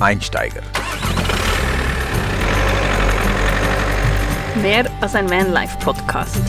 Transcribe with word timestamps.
Einsteiger. 0.00 0.62
Mehr 4.62 4.90
als 5.00 5.14
ein 5.14 5.28
Vanlife-Podcast. 5.28 6.42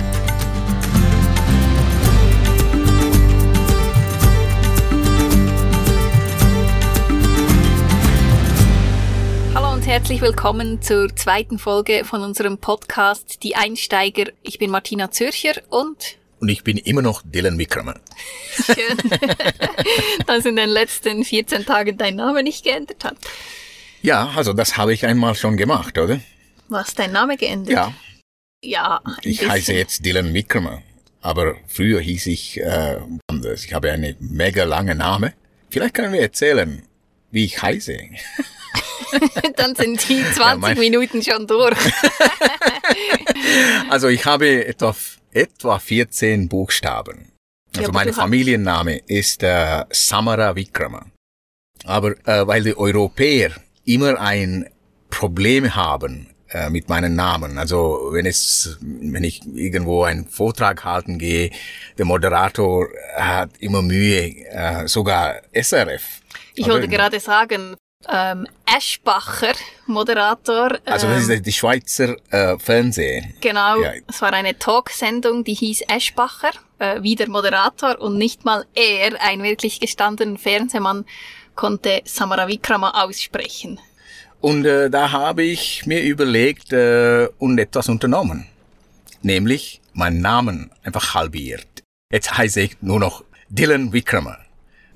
Hallo 9.53 9.73
und 9.73 9.85
herzlich 9.85 10.21
willkommen 10.21 10.81
zur 10.81 11.13
zweiten 11.15 11.59
Folge 11.59 12.05
von 12.05 12.23
unserem 12.23 12.57
Podcast 12.57 13.43
Die 13.43 13.55
Einsteiger. 13.55 14.31
Ich 14.43 14.59
bin 14.59 14.71
Martina 14.71 15.11
Zürcher 15.11 15.61
und 15.69 16.20
Und 16.41 16.49
ich 16.49 16.63
bin 16.63 16.77
immer 16.77 17.03
noch 17.03 17.21
Dylan 17.23 17.57
Wickermann. 17.59 17.99
schön, 18.55 18.97
dass 20.27 20.45
in 20.45 20.55
den 20.55 20.69
letzten 20.69 21.23
14 21.23 21.65
Tagen 21.65 21.97
dein 21.97 22.15
Name 22.15 22.41
nicht 22.41 22.63
geändert 22.63 23.03
hat. 23.05 23.15
Ja, 24.01 24.31
also 24.35 24.51
das 24.53 24.75
habe 24.75 24.91
ich 24.93 25.05
einmal 25.05 25.35
schon 25.35 25.55
gemacht, 25.55 25.97
oder? 25.99 26.19
Was, 26.67 26.95
dein 26.95 27.11
Name 27.11 27.37
geändert? 27.37 27.73
Ja, 27.73 27.93
Ja, 28.63 29.01
ich 29.21 29.37
bisschen. 29.37 29.51
heiße 29.51 29.73
jetzt 29.73 30.03
Dylan 30.05 30.33
Wickermann. 30.33 30.81
Aber 31.21 31.55
früher 31.67 31.99
hieß 32.01 32.25
ich 32.25 32.59
äh, 32.59 32.97
anders. 33.27 33.63
Ich 33.65 33.73
habe 33.75 33.91
einen 33.91 34.15
mega 34.19 34.63
langen 34.63 34.97
Name. 34.97 35.33
Vielleicht 35.69 35.93
können 35.93 36.11
wir 36.11 36.21
erzählen, 36.21 36.81
wie 37.31 37.45
ich 37.45 37.61
heiße. 37.61 37.97
Dann 39.57 39.75
sind 39.75 40.07
die 40.07 40.23
20 40.23 40.61
mein- 40.61 40.77
Minuten 40.77 41.21
schon 41.23 41.47
durch. 41.47 41.77
Also 43.89 44.07
ich 44.07 44.25
habe 44.25 44.65
etwa, 44.65 44.95
etwa 45.31 45.79
14 45.79 46.47
Buchstaben. 46.47 47.31
Ja, 47.73 47.79
Also 47.79 47.89
aber 47.89 47.99
mein 47.99 48.07
hast- 48.09 48.15
Familienname 48.15 48.97
ist 49.07 49.43
äh, 49.43 49.83
Samara 49.91 50.55
Vikrama. 50.55 51.05
Aber 51.83 52.11
äh, 52.27 52.45
weil 52.47 52.63
die 52.63 52.77
Europäer 52.77 53.51
immer 53.85 54.19
ein 54.19 54.69
Problem 55.09 55.75
haben 55.75 56.27
äh, 56.49 56.69
mit 56.69 56.89
meinen 56.89 57.15
Namen, 57.15 57.57
also 57.57 58.09
wenn 58.11 58.25
es, 58.25 58.77
wenn 58.81 59.23
ich 59.23 59.41
irgendwo 59.55 60.03
einen 60.03 60.27
Vortrag 60.27 60.83
halten 60.85 61.17
gehe, 61.17 61.49
der 61.97 62.05
Moderator 62.05 62.87
hat 63.17 63.49
immer 63.59 63.81
Mühe, 63.81 64.45
äh, 64.49 64.87
sogar 64.87 65.41
SRF. 65.53 66.20
Ich 66.55 66.67
wollte 66.67 66.87
gerade 66.87 67.19
sagen, 67.19 67.75
ähm, 68.09 68.47
Eschbacher, 68.65 69.53
Moderator. 69.85 70.77
Also 70.85 71.07
das 71.07 71.27
ähm, 71.27 71.35
ist 71.35 71.45
die 71.45 71.51
Schweizer 71.51 72.15
äh, 72.31 72.57
Fernsehen. 72.57 73.33
Genau, 73.41 73.81
Ja. 73.81 73.93
es 74.07 74.21
war 74.21 74.33
eine 74.33 74.57
Talksendung, 74.57 75.43
die 75.43 75.53
hieß 75.53 75.81
Eschbacher, 75.87 76.51
äh, 76.79 77.01
wie 77.01 77.15
der 77.15 77.29
Moderator 77.29 77.99
und 78.01 78.17
nicht 78.17 78.45
mal 78.45 78.65
er, 78.73 79.21
ein 79.21 79.43
wirklich 79.43 79.79
gestandener 79.79 80.37
Fernsehmann, 80.37 81.05
konnte 81.55 82.01
Samara 82.05 82.47
Vikrama 82.47 83.03
aussprechen. 83.03 83.79
Und 84.39 84.65
äh, 84.65 84.89
da 84.89 85.11
habe 85.11 85.43
ich 85.43 85.85
mir 85.85 86.01
überlegt 86.01 86.73
äh, 86.73 87.27
und 87.37 87.59
etwas 87.59 87.89
unternommen. 87.89 88.47
Nämlich 89.21 89.81
meinen 89.93 90.21
Namen 90.21 90.71
einfach 90.83 91.13
halbiert. 91.13 91.67
Jetzt 92.11 92.35
heiße 92.35 92.61
ich 92.61 92.81
nur 92.81 92.99
noch 92.99 93.23
Dylan 93.49 93.93
Wickrama. 93.93 94.37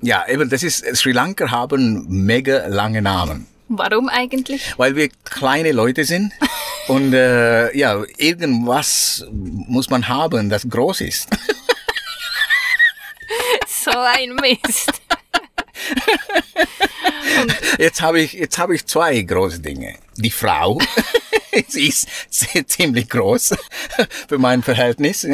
Ja, 0.02 0.26
eben, 0.28 0.48
das 0.48 0.62
ist, 0.62 0.84
Sri 0.96 1.12
Lanka 1.12 1.50
haben 1.50 2.06
mega 2.08 2.66
lange 2.66 3.02
Namen. 3.02 3.46
Warum 3.68 4.08
eigentlich? 4.08 4.74
Weil 4.76 4.94
wir 4.94 5.08
kleine 5.24 5.72
Leute 5.72 6.04
sind 6.04 6.32
und 6.88 7.12
äh, 7.14 7.76
ja, 7.76 8.02
irgendwas 8.16 9.26
muss 9.32 9.90
man 9.90 10.06
haben, 10.08 10.48
das 10.50 10.68
groß 10.68 11.00
ist. 11.02 11.28
So 13.68 13.92
ein 13.92 14.34
Mist. 14.34 14.90
Jetzt 17.78 18.02
habe 18.02 18.20
ich, 18.20 18.32
jetzt 18.32 18.58
habe 18.58 18.74
ich 18.74 18.84
zwei 18.86 19.20
große 19.20 19.60
Dinge. 19.60 19.94
Die 20.16 20.30
Frau, 20.30 20.80
sie 21.68 21.86
ist 21.88 22.08
ziemlich 22.68 23.08
groß 23.08 23.54
für 24.28 24.38
mein 24.38 24.64
Verhältnis. 24.64 25.26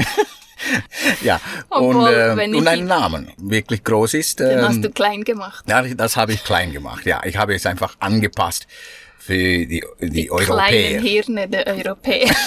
ja, 1.23 1.41
und, 1.69 1.97
Obwohl, 1.97 2.11
äh, 2.13 2.37
wenn 2.37 2.55
und 2.55 2.67
einen 2.69 2.87
Namen 2.87 3.33
wirklich 3.39 3.83
groß 3.85 4.15
ist. 4.15 4.41
Den 4.41 4.63
hast 4.63 4.77
Ähm, 4.77 4.83
du 4.83 4.91
klein 4.91 5.25
gemacht. 5.25 5.65
ja, 5.69 5.83
das 5.83 6.17
habe 6.17 6.33
ich 6.33 6.45
klein 6.45 6.73
gemacht. 6.73 7.05
Ja, 7.07 7.21
ich 7.25 7.37
habe 7.37 7.55
es 7.55 7.67
einfach 7.67 7.97
angepasst 8.01 8.67
für 9.19 9.35
die, 9.35 9.85
die, 10.01 10.31
Europäer. 10.31 10.57
Kleinen 10.69 11.03
Hirne 11.03 11.49
der 11.49 11.67
Europäer. 11.67 12.35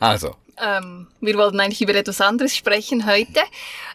Also, 0.00 0.36
Ähm, 0.62 1.06
wir 1.20 1.34
wollten 1.36 1.58
eigentlich 1.60 1.80
über 1.82 1.94
etwas 1.94 2.20
anderes 2.20 2.54
sprechen 2.54 3.06
heute. 3.06 3.40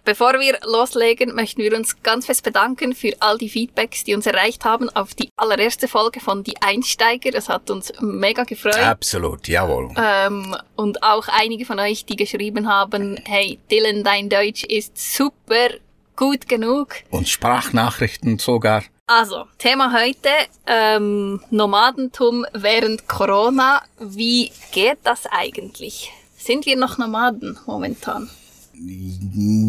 Bevor 0.07 0.39
wir 0.39 0.57
loslegen, 0.63 1.35
möchten 1.35 1.61
wir 1.61 1.75
uns 1.75 2.01
ganz 2.01 2.27
fest 2.27 2.41
bedanken 2.41 2.95
für 2.95 3.11
all 3.19 3.37
die 3.37 3.49
Feedbacks, 3.49 4.05
die 4.05 4.15
uns 4.15 4.25
erreicht 4.25 4.63
haben 4.63 4.89
auf 4.91 5.13
die 5.13 5.27
allererste 5.35 5.89
Folge 5.89 6.21
von 6.21 6.45
Die 6.45 6.55
Einsteiger. 6.61 7.31
Das 7.31 7.49
hat 7.49 7.69
uns 7.69 7.91
mega 7.99 8.45
gefreut. 8.45 8.79
absolut, 8.79 9.49
jawohl. 9.49 9.93
Ähm, 9.97 10.55
und 10.77 11.03
auch 11.03 11.27
einige 11.27 11.65
von 11.65 11.77
euch, 11.81 12.05
die 12.05 12.15
geschrieben 12.15 12.69
haben, 12.69 13.19
hey 13.25 13.59
Dylan, 13.69 14.05
dein 14.05 14.29
Deutsch 14.29 14.63
ist 14.63 14.97
super 14.97 15.71
gut 16.15 16.47
genug. 16.47 16.95
Und 17.09 17.27
Sprachnachrichten 17.27 18.39
sogar. 18.39 18.85
Also, 19.07 19.43
Thema 19.57 19.91
heute, 19.91 20.29
ähm, 20.67 21.41
Nomadentum 21.49 22.45
während 22.53 23.09
Corona. 23.09 23.81
Wie 23.99 24.53
geht 24.71 24.99
das 25.03 25.25
eigentlich? 25.25 26.13
Sind 26.37 26.65
wir 26.65 26.77
noch 26.77 26.97
Nomaden 26.97 27.59
momentan? 27.65 28.29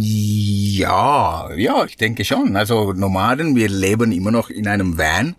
Ja, 0.00 1.50
ja, 1.54 1.84
ich 1.84 1.96
denke 1.96 2.24
schon. 2.24 2.56
Also 2.56 2.92
Nomaden, 2.92 3.56
wir 3.56 3.68
leben 3.68 4.12
immer 4.12 4.30
noch 4.30 4.50
in 4.50 4.66
einem 4.68 4.98
Van. 4.98 5.34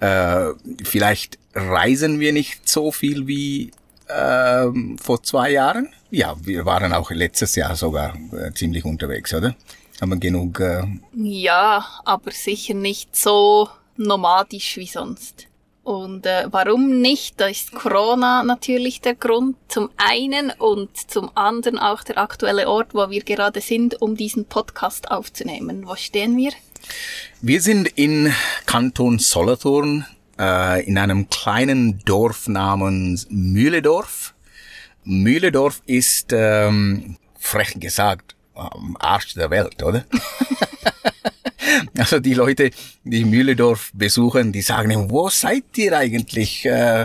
Äh, 0.00 0.52
vielleicht 0.84 1.38
reisen 1.54 2.20
wir 2.20 2.32
nicht 2.32 2.68
so 2.68 2.92
viel 2.92 3.26
wie 3.26 3.70
ähm, 4.08 4.98
vor 4.98 5.22
zwei 5.22 5.52
Jahren. 5.52 5.88
Ja, 6.10 6.36
wir 6.42 6.64
waren 6.66 6.92
auch 6.92 7.10
letztes 7.10 7.54
Jahr 7.56 7.76
sogar 7.76 8.16
äh, 8.32 8.52
ziemlich 8.52 8.84
unterwegs, 8.84 9.32
oder? 9.34 9.54
Haben 10.00 10.18
genug. 10.20 10.60
Äh, 10.60 10.84
Ja, 11.14 11.84
aber 12.04 12.30
sicher 12.32 12.74
nicht 12.74 13.14
so 13.16 13.68
nomadisch 13.96 14.76
wie 14.76 14.86
sonst. 14.86 15.46
Und 15.82 16.26
äh, 16.26 16.46
warum 16.50 17.00
nicht? 17.00 17.40
Da 17.40 17.46
ist 17.46 17.72
Corona 17.72 18.42
natürlich 18.42 19.00
der 19.00 19.14
Grund 19.14 19.56
zum 19.68 19.90
einen 19.96 20.50
und 20.50 21.10
zum 21.10 21.30
anderen 21.36 21.78
auch 21.78 22.02
der 22.04 22.18
aktuelle 22.18 22.68
Ort, 22.68 22.94
wo 22.94 23.08
wir 23.10 23.22
gerade 23.22 23.60
sind, 23.60 24.00
um 24.02 24.16
diesen 24.16 24.44
Podcast 24.44 25.10
aufzunehmen. 25.10 25.86
Wo 25.86 25.96
stehen 25.96 26.36
wir? 26.36 26.52
wir 27.40 27.60
sind 27.60 27.88
in 27.88 28.32
Kanton 28.66 29.18
Solothurn 29.18 30.06
äh, 30.38 30.84
in 30.84 30.98
einem 30.98 31.28
kleinen 31.30 32.00
Dorf 32.04 32.48
namens 32.48 33.26
Mühledorf. 33.30 34.34
Mühledorf 35.04 35.82
ist 35.86 36.32
ähm, 36.32 37.16
frech 37.38 37.74
gesagt 37.78 38.36
am 38.54 38.96
Arsch 39.00 39.34
der 39.34 39.50
Welt, 39.50 39.82
oder? 39.82 40.04
Also 42.00 42.18
die 42.18 42.32
Leute, 42.32 42.70
die 43.04 43.26
Mühledorf 43.26 43.90
besuchen, 43.92 44.52
die 44.52 44.62
sagen, 44.62 45.10
wo 45.10 45.28
seid 45.28 45.76
ihr 45.76 45.96
eigentlich? 45.96 46.64
Äh, 46.64 47.04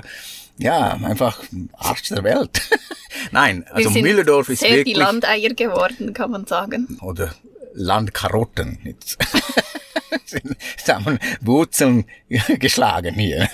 ja, 0.57 0.93
einfach 1.03 1.43
Arsch 1.73 2.03
der 2.03 2.23
Welt. 2.23 2.61
Nein, 3.31 3.65
also 3.69 3.89
Mühledorf 3.89 4.47
ist 4.47 4.61
sehr 4.61 4.71
wirklich 4.71 4.93
die 4.93 4.99
Landeier 4.99 5.53
geworden, 5.53 6.13
kann 6.13 6.31
man 6.31 6.47
sagen. 6.47 6.97
oder 7.01 7.35
Landkarotten. 7.73 8.79
Jetzt 8.85 9.17
haben 10.87 11.19
Wurzeln 11.41 12.05
geschlagen 12.59 13.15
hier. 13.15 13.49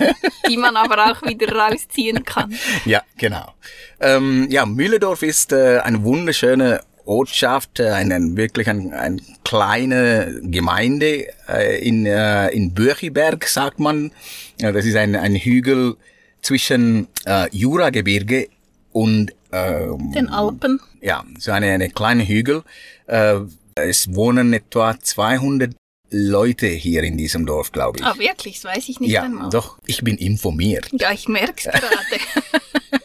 die 0.48 0.56
man 0.56 0.76
aber 0.76 1.10
auch 1.10 1.22
wieder 1.22 1.52
rausziehen 1.52 2.24
kann. 2.24 2.56
Ja, 2.84 3.02
genau. 3.18 3.52
Ähm, 3.98 4.46
ja, 4.48 4.64
Mühledorf 4.64 5.22
ist 5.22 5.52
äh, 5.52 5.80
eine 5.80 6.04
wunderschöne 6.04 6.82
Ortschaft, 7.04 7.80
äh, 7.80 7.90
eine, 7.90 8.36
wirklich 8.36 8.68
ein, 8.68 8.92
ein 8.92 9.20
kleine 9.44 10.40
Gemeinde 10.42 11.26
äh, 11.48 11.86
in, 11.86 12.06
äh, 12.06 12.48
in 12.48 12.72
Böchiberg, 12.74 13.46
sagt 13.46 13.78
man. 13.78 14.12
Das 14.58 14.84
ist 14.84 14.96
ein, 14.96 15.16
ein 15.16 15.34
Hügel 15.34 15.96
zwischen 16.42 17.08
äh, 17.26 17.48
Juragebirge 17.50 18.48
und 18.92 19.32
ähm, 19.52 20.12
Den 20.12 20.28
Alpen. 20.28 20.80
ja, 21.00 21.24
so 21.38 21.52
eine, 21.52 21.72
eine 21.72 21.90
kleine 21.90 22.26
Hügel. 22.26 22.62
Äh, 23.06 23.40
es 23.74 24.14
wohnen 24.14 24.52
etwa 24.52 24.98
200 24.98 25.72
Leute 26.10 26.66
hier 26.66 27.02
in 27.04 27.16
diesem 27.16 27.46
Dorf, 27.46 27.72
glaube 27.72 27.98
ich. 27.98 28.04
Ah, 28.04 28.18
wirklich? 28.18 28.60
Das 28.60 28.76
weiß 28.76 28.88
ich 28.88 29.00
nicht 29.00 29.12
ja, 29.12 29.22
einmal. 29.22 29.48
doch, 29.50 29.78
ich 29.86 30.02
bin 30.02 30.18
informiert. 30.18 30.88
Ja, 30.92 31.10
ich 31.12 31.26
merk's 31.28 31.64
gerade. 31.64 31.80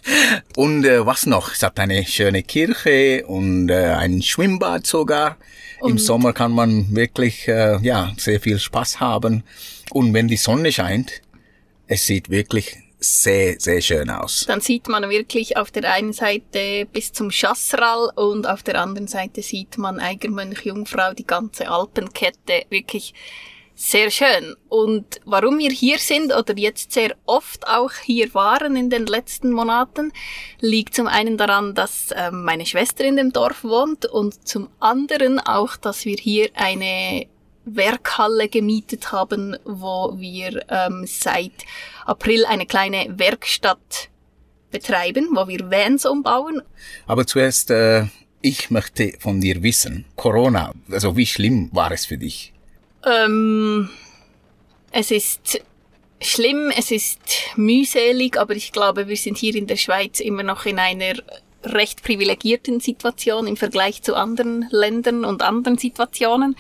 Und 0.56 0.86
äh, 0.86 1.06
was 1.06 1.26
noch? 1.26 1.52
Es 1.54 1.64
hat 1.64 1.80
eine 1.80 2.06
schöne 2.06 2.44
Kirche 2.44 3.26
und 3.28 3.70
äh, 3.70 3.94
ein 3.94 4.22
Schwimmbad 4.22 4.86
sogar. 4.88 5.38
Im 5.82 5.92
Und- 5.94 5.98
Sommer 6.00 6.34
kann 6.34 6.52
man 6.52 6.96
wirklich 6.96 7.48
äh, 7.48 7.78
ja 7.82 8.14
sehr 8.18 8.40
viel 8.40 8.60
Spaß 8.60 9.00
haben. 9.00 9.44
Und 9.92 10.14
wenn 10.14 10.28
die 10.28 10.38
Sonne 10.38 10.72
scheint, 10.72 11.22
es 11.88 12.06
sieht 12.06 12.30
wirklich 12.30 12.78
sehr, 13.00 13.60
sehr 13.60 13.80
schön 13.82 14.10
aus. 14.10 14.46
Dann 14.48 14.60
sieht 14.60 14.88
man 14.88 15.08
wirklich 15.10 15.56
auf 15.56 15.70
der 15.70 15.92
einen 15.94 16.14
Seite 16.14 16.88
bis 16.92 17.14
zum 17.14 17.30
Chassral 17.30 18.10
und 18.16 18.48
auf 18.48 18.64
der 18.64 18.82
anderen 18.82 19.08
Seite 19.08 19.44
sieht 19.44 19.78
man 19.78 20.00
Eigermönch 20.00 20.66
Jungfrau, 20.66 21.14
die 21.14 21.28
ganze 21.28 21.70
Alpenkette. 21.70 22.66
Wirklich 22.70 23.14
Sehr 23.80 24.10
schön. 24.10 24.56
Und 24.70 25.22
warum 25.26 25.60
wir 25.60 25.70
hier 25.70 26.00
sind 26.00 26.36
oder 26.36 26.58
jetzt 26.58 26.94
sehr 26.94 27.16
oft 27.28 27.68
auch 27.68 27.92
hier 28.04 28.34
waren 28.34 28.76
in 28.76 28.90
den 28.90 29.06
letzten 29.06 29.52
Monaten, 29.52 30.12
liegt 30.60 30.96
zum 30.96 31.06
einen 31.06 31.38
daran, 31.38 31.76
dass 31.76 32.10
äh, 32.10 32.32
meine 32.32 32.66
Schwester 32.66 33.04
in 33.04 33.18
dem 33.18 33.32
Dorf 33.32 33.64
wohnt 33.64 34.08
und 34.08 34.48
zum 34.48 34.70
anderen 34.80 35.40
auch, 35.40 35.78
dass 35.78 36.06
wir 36.06 36.18
hier 36.18 36.50
eine 36.56 37.28
Werkhalle 37.66 38.50
gemietet 38.50 39.12
haben, 39.12 39.56
wo 39.64 40.16
wir 40.18 40.66
ähm, 40.70 41.06
seit 41.06 41.52
April 42.04 42.48
eine 42.48 42.66
kleine 42.66 43.06
Werkstatt 43.20 44.10
betreiben, 44.72 45.30
wo 45.36 45.48
wir 45.48 45.70
Vans 45.70 46.08
umbauen. 46.08 46.64
Aber 47.06 47.28
zuerst, 47.28 47.70
äh, 47.70 48.06
ich 48.42 48.72
möchte 48.72 49.14
von 49.20 49.40
dir 49.40 49.62
wissen, 49.62 50.06
Corona, 50.16 50.74
also 50.90 51.16
wie 51.16 51.28
schlimm 51.28 51.70
war 51.74 51.92
es 51.92 52.08
für 52.08 52.18
dich? 52.18 52.54
Ähm, 53.08 53.90
es 54.92 55.12
ist 55.12 55.62
schlimm, 56.20 56.72
es 56.76 56.92
ist 56.92 57.20
mühselig, 57.56 58.38
aber 58.38 58.56
ich 58.56 58.72
glaube, 58.72 59.08
wir 59.08 59.18
sind 59.18 59.38
hier 59.38 59.56
in 59.56 59.68
der 59.68 59.76
Schweiz 59.78 60.20
immer 60.20 60.44
noch 60.44 60.66
in 60.66 60.80
einer 60.80 61.14
recht 61.64 62.04
privilegierten 62.04 62.80
Situation 62.80 63.48
im 63.48 63.58
Vergleich 63.58 64.02
zu 64.02 64.16
anderen 64.16 64.68
Ländern 64.72 65.26
und 65.26 65.42
anderen 65.42 65.78
Situationen. 65.78 66.56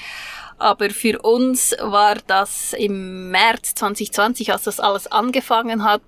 Aber 0.58 0.90
für 0.90 1.22
uns 1.22 1.76
war 1.80 2.16
das 2.28 2.74
im 2.74 3.30
März 3.30 3.76
2020, 3.76 4.52
als 4.52 4.64
das 4.64 4.80
alles 4.80 5.08
angefangen 5.08 5.84
hat, 5.84 6.02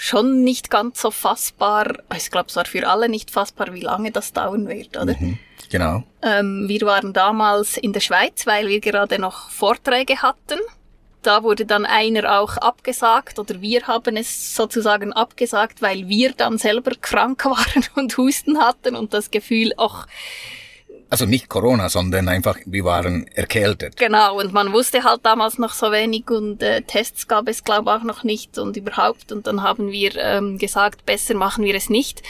schon 0.00 0.42
nicht 0.44 0.70
ganz 0.70 1.02
so 1.02 1.10
fassbar. 1.10 1.98
Ich 2.16 2.30
glaube, 2.30 2.48
es 2.48 2.56
war 2.56 2.64
für 2.64 2.88
alle 2.88 3.10
nicht 3.10 3.30
fassbar, 3.30 3.74
wie 3.74 3.82
lange 3.82 4.10
das 4.10 4.32
dauern 4.32 4.66
wird, 4.66 4.96
oder? 4.96 5.14
Mhm, 5.18 5.38
genau. 5.70 6.04
Ähm, 6.22 6.64
wir 6.68 6.80
waren 6.82 7.12
damals 7.12 7.76
in 7.76 7.92
der 7.92 8.00
Schweiz, 8.00 8.46
weil 8.46 8.66
wir 8.68 8.80
gerade 8.80 9.18
noch 9.18 9.50
Vorträge 9.50 10.22
hatten. 10.22 10.58
Da 11.20 11.42
wurde 11.42 11.66
dann 11.66 11.84
einer 11.84 12.40
auch 12.40 12.56
abgesagt 12.56 13.38
oder 13.38 13.60
wir 13.60 13.86
haben 13.88 14.16
es 14.16 14.56
sozusagen 14.56 15.12
abgesagt, 15.12 15.82
weil 15.82 16.08
wir 16.08 16.32
dann 16.32 16.56
selber 16.56 16.92
krank 16.98 17.44
waren 17.44 17.84
und 17.94 18.16
Husten 18.16 18.58
hatten 18.58 18.96
und 18.96 19.12
das 19.12 19.30
Gefühl, 19.30 19.74
ach, 19.76 20.06
also 21.10 21.26
nicht 21.26 21.48
Corona, 21.48 21.88
sondern 21.88 22.28
einfach, 22.28 22.56
wir 22.64 22.84
waren 22.84 23.26
erkältet. 23.34 23.96
Genau, 23.96 24.38
und 24.38 24.52
man 24.52 24.72
wusste 24.72 25.02
halt 25.02 25.20
damals 25.24 25.58
noch 25.58 25.74
so 25.74 25.90
wenig 25.90 26.30
und 26.30 26.62
äh, 26.62 26.82
Tests 26.82 27.26
gab 27.26 27.48
es, 27.48 27.64
glaube 27.64 27.92
auch 27.92 28.04
noch 28.04 28.22
nicht 28.22 28.58
und 28.58 28.76
überhaupt. 28.76 29.32
Und 29.32 29.46
dann 29.48 29.62
haben 29.62 29.90
wir 29.90 30.16
ähm, 30.16 30.56
gesagt, 30.58 31.04
besser 31.04 31.34
machen 31.34 31.64
wir 31.64 31.74
es 31.74 31.90
nicht. 31.90 32.22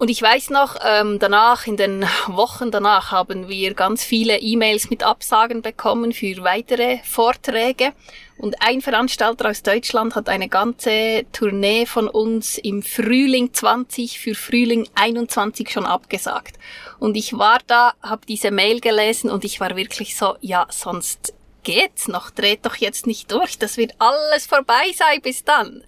Und 0.00 0.08
ich 0.08 0.22
weiß 0.22 0.48
noch, 0.48 0.76
ähm, 0.82 1.18
danach, 1.18 1.66
in 1.66 1.76
den 1.76 2.06
Wochen 2.26 2.70
danach, 2.70 3.12
haben 3.12 3.50
wir 3.50 3.74
ganz 3.74 4.02
viele 4.02 4.38
E-Mails 4.38 4.88
mit 4.88 5.02
Absagen 5.02 5.60
bekommen 5.60 6.12
für 6.12 6.42
weitere 6.42 7.00
Vorträge. 7.04 7.92
Und 8.38 8.62
ein 8.62 8.80
Veranstalter 8.80 9.50
aus 9.50 9.62
Deutschland 9.62 10.14
hat 10.14 10.30
eine 10.30 10.48
ganze 10.48 11.26
Tournee 11.32 11.84
von 11.84 12.08
uns 12.08 12.56
im 12.56 12.82
Frühling 12.82 13.52
20 13.52 14.18
für 14.18 14.34
Frühling 14.34 14.88
21 14.94 15.70
schon 15.70 15.84
abgesagt. 15.84 16.58
Und 16.98 17.14
ich 17.14 17.36
war 17.36 17.58
da, 17.66 17.92
habe 18.02 18.24
diese 18.26 18.50
Mail 18.50 18.80
gelesen 18.80 19.28
und 19.28 19.44
ich 19.44 19.60
war 19.60 19.76
wirklich 19.76 20.16
so, 20.16 20.34
ja, 20.40 20.66
sonst 20.70 21.34
geht's 21.62 22.08
noch, 22.08 22.30
dreht 22.30 22.64
doch 22.64 22.76
jetzt 22.76 23.06
nicht 23.06 23.30
durch, 23.30 23.58
das 23.58 23.76
wird 23.76 23.92
alles 23.98 24.46
vorbei 24.46 24.94
sein 24.96 25.20
bis 25.20 25.44
dann. 25.44 25.84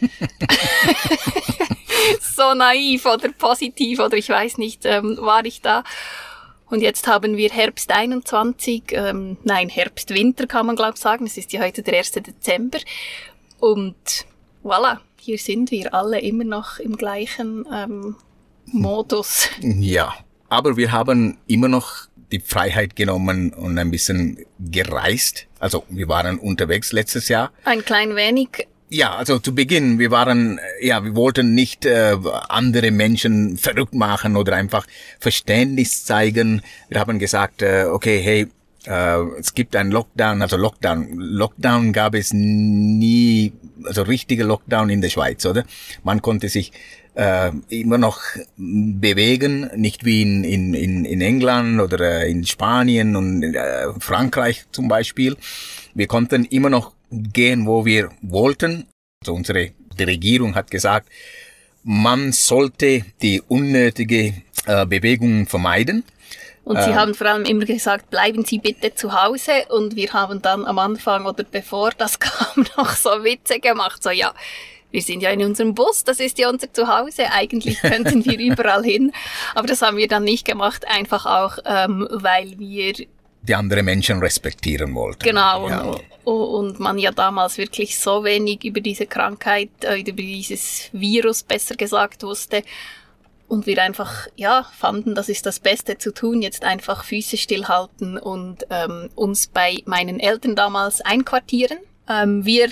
so 2.20 2.54
naiv 2.54 3.06
oder 3.06 3.30
positiv 3.32 3.98
oder 4.00 4.16
ich 4.16 4.28
weiß 4.28 4.58
nicht, 4.58 4.84
ähm, 4.84 5.18
war 5.20 5.44
ich 5.44 5.60
da. 5.60 5.84
Und 6.66 6.82
jetzt 6.82 7.08
haben 7.08 7.36
wir 7.36 7.50
Herbst 7.50 7.90
21, 7.90 8.84
ähm, 8.92 9.36
nein, 9.42 9.68
Herbst, 9.68 10.10
Winter 10.10 10.46
kann 10.46 10.66
man 10.66 10.76
glaube 10.76 10.94
ich 10.94 11.00
sagen. 11.00 11.26
Es 11.26 11.36
ist 11.36 11.52
ja 11.52 11.62
heute 11.62 11.82
der 11.82 11.98
1. 11.98 12.12
Dezember. 12.12 12.78
Und 13.58 14.26
voilà, 14.62 14.98
hier 15.18 15.38
sind 15.38 15.70
wir 15.70 15.92
alle 15.92 16.20
immer 16.20 16.44
noch 16.44 16.78
im 16.78 16.96
gleichen 16.96 17.66
ähm, 17.72 18.16
Modus. 18.66 19.48
Ja, 19.60 20.14
aber 20.48 20.76
wir 20.76 20.92
haben 20.92 21.38
immer 21.46 21.68
noch 21.68 22.08
die 22.30 22.40
Freiheit 22.40 22.94
genommen 22.94 23.52
und 23.52 23.78
ein 23.78 23.90
bisschen 23.90 24.44
gereist. 24.58 25.46
Also 25.58 25.84
wir 25.88 26.08
waren 26.08 26.38
unterwegs 26.38 26.92
letztes 26.92 27.28
Jahr. 27.28 27.50
Ein 27.64 27.84
klein 27.84 28.14
wenig. 28.14 28.68
Ja, 28.92 29.14
also 29.14 29.38
zu 29.38 29.54
Beginn, 29.54 30.00
wir 30.00 30.10
waren, 30.10 30.58
ja, 30.80 31.04
wir 31.04 31.14
wollten 31.14 31.54
nicht 31.54 31.86
äh, 31.86 32.16
andere 32.48 32.90
Menschen 32.90 33.56
verrückt 33.56 33.94
machen 33.94 34.36
oder 34.36 34.56
einfach 34.56 34.84
Verständnis 35.20 36.04
zeigen. 36.04 36.62
Wir 36.88 36.98
haben 36.98 37.20
gesagt, 37.20 37.62
äh, 37.62 37.84
okay, 37.84 38.20
hey, 38.20 38.48
äh, 38.86 39.38
es 39.38 39.54
gibt 39.54 39.76
einen 39.76 39.92
Lockdown, 39.92 40.42
also 40.42 40.56
Lockdown. 40.56 41.06
Lockdown 41.18 41.92
gab 41.92 42.16
es 42.16 42.32
nie, 42.32 43.52
also 43.84 44.02
richtige 44.02 44.42
Lockdown 44.42 44.90
in 44.90 45.00
der 45.00 45.10
Schweiz, 45.10 45.46
oder? 45.46 45.64
Man 46.02 46.20
konnte 46.20 46.48
sich 46.48 46.72
äh, 47.14 47.52
immer 47.68 47.98
noch 47.98 48.20
bewegen, 48.56 49.70
nicht 49.76 50.04
wie 50.04 50.22
in, 50.22 50.42
in, 50.42 50.74
in, 50.74 51.04
in 51.04 51.20
England 51.20 51.80
oder 51.80 52.24
äh, 52.24 52.30
in 52.30 52.44
Spanien 52.44 53.14
und 53.14 53.44
äh, 53.44 53.86
Frankreich 54.00 54.64
zum 54.72 54.88
Beispiel. 54.88 55.36
Wir 55.94 56.08
konnten 56.08 56.44
immer 56.44 56.70
noch 56.70 56.92
gehen, 57.10 57.66
wo 57.66 57.84
wir 57.84 58.10
wollten. 58.22 58.86
Also 59.22 59.34
unsere 59.34 59.70
Regierung 59.98 60.54
hat 60.54 60.70
gesagt, 60.70 61.08
man 61.82 62.32
sollte 62.32 63.04
die 63.22 63.42
unnötige 63.48 64.34
äh, 64.66 64.86
Bewegung 64.86 65.46
vermeiden. 65.46 66.04
Und 66.64 66.82
sie 66.82 66.90
ähm, 66.90 66.96
haben 66.96 67.14
vor 67.14 67.26
allem 67.26 67.44
immer 67.44 67.64
gesagt, 67.64 68.10
bleiben 68.10 68.44
Sie 68.44 68.58
bitte 68.58 68.94
zu 68.94 69.12
Hause. 69.12 69.64
Und 69.70 69.96
wir 69.96 70.12
haben 70.12 70.42
dann 70.42 70.66
am 70.66 70.78
Anfang 70.78 71.26
oder 71.26 71.44
bevor 71.44 71.90
das 71.96 72.18
kam 72.20 72.66
noch 72.76 72.90
so 72.90 73.10
Witze 73.24 73.60
gemacht. 73.60 74.02
So, 74.02 74.10
ja, 74.10 74.32
wir 74.90 75.02
sind 75.02 75.22
ja 75.22 75.30
in 75.30 75.42
unserem 75.42 75.74
Bus, 75.74 76.04
das 76.04 76.20
ist 76.20 76.38
ja 76.38 76.48
unser 76.50 76.72
Zuhause. 76.72 77.30
Eigentlich 77.32 77.80
könnten 77.80 78.24
wir 78.24 78.38
überall 78.38 78.84
hin. 78.84 79.12
Aber 79.54 79.66
das 79.66 79.82
haben 79.82 79.96
wir 79.96 80.08
dann 80.08 80.24
nicht 80.24 80.44
gemacht, 80.44 80.86
einfach 80.86 81.26
auch, 81.26 81.58
ähm, 81.64 82.06
weil 82.10 82.58
wir 82.58 82.94
die 83.42 83.54
andere 83.54 83.82
Menschen 83.82 84.18
respektieren 84.20 84.94
wollten. 84.94 85.24
Genau. 85.24 85.68
Ja. 85.68 85.96
Und, 86.24 86.44
und 86.44 86.80
man 86.80 86.98
ja 86.98 87.10
damals 87.10 87.58
wirklich 87.58 87.98
so 87.98 88.24
wenig 88.24 88.64
über 88.64 88.80
diese 88.80 89.06
Krankheit, 89.06 89.70
äh, 89.82 90.00
über 90.00 90.12
dieses 90.12 90.90
Virus 90.92 91.42
besser 91.42 91.76
gesagt 91.76 92.22
wusste. 92.22 92.62
Und 93.48 93.66
wir 93.66 93.82
einfach, 93.82 94.28
ja, 94.36 94.64
fanden, 94.78 95.16
das 95.16 95.28
ist 95.28 95.44
das 95.44 95.58
Beste 95.58 95.98
zu 95.98 96.12
tun, 96.12 96.40
jetzt 96.40 96.62
einfach 96.62 97.02
Füße 97.02 97.36
stillhalten 97.36 98.16
und 98.16 98.64
ähm, 98.70 99.10
uns 99.16 99.48
bei 99.48 99.78
meinen 99.86 100.20
Eltern 100.20 100.54
damals 100.54 101.00
einquartieren. 101.00 101.78
Ähm, 102.08 102.44
wir, 102.44 102.68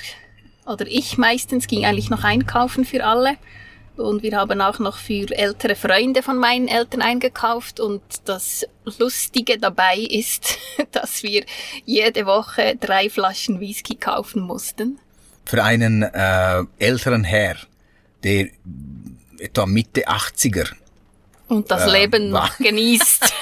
oder 0.67 0.87
ich 0.87 1.19
meistens, 1.19 1.67
ging 1.67 1.85
eigentlich 1.85 2.11
noch 2.11 2.23
einkaufen 2.23 2.85
für 2.85 3.05
alle. 3.05 3.37
Und 3.99 4.23
wir 4.23 4.37
haben 4.37 4.61
auch 4.61 4.79
noch 4.79 4.97
für 4.97 5.27
ältere 5.31 5.75
Freunde 5.75 6.23
von 6.23 6.39
meinen 6.39 6.69
Eltern 6.69 7.03
eingekauft. 7.03 7.81
Und 7.81 8.03
das 8.25 8.67
Lustige 8.99 9.59
dabei 9.59 9.99
ist, 9.99 10.59
dass 10.93 11.23
wir 11.23 11.45
jede 11.85 12.27
Woche 12.27 12.77
drei 12.79 13.11
Flaschen 13.11 13.61
Whisky 13.61 13.97
kaufen 13.97 14.43
mussten. 14.43 14.99
Für 15.45 15.65
einen 15.65 16.03
äh, 16.03 16.65
älteren 16.79 17.25
Herr, 17.25 17.57
der 18.23 18.49
etwa 19.39 19.67
Mitte 19.67 20.07
80er 20.07 20.69
und 21.49 21.71
das 21.71 21.87
äh, 21.87 22.01
Leben 22.01 22.33
war. 22.33 22.49
noch 22.49 22.59
genießt. 22.59 23.33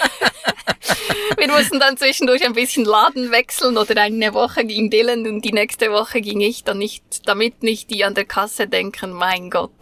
wir 1.37 1.49
mussten 1.49 1.81
dann 1.81 1.97
zwischendurch 1.97 2.45
ein 2.45 2.53
bisschen 2.53 2.85
Laden 2.85 3.31
wechseln 3.31 3.77
oder 3.77 4.01
eine 4.01 4.33
Woche 4.33 4.65
ging 4.65 4.91
Dylan 4.91 5.27
und 5.27 5.45
die 5.45 5.53
nächste 5.53 5.91
Woche 5.91 6.21
ging 6.21 6.41
ich 6.41 6.65
dann 6.65 6.79
nicht, 6.79 7.27
damit 7.27 7.63
nicht 7.63 7.91
die 7.91 8.05
an 8.05 8.15
der 8.15 8.25
Kasse 8.25 8.69
denken, 8.69 9.11
mein 9.11 9.51
Gott. 9.51 9.73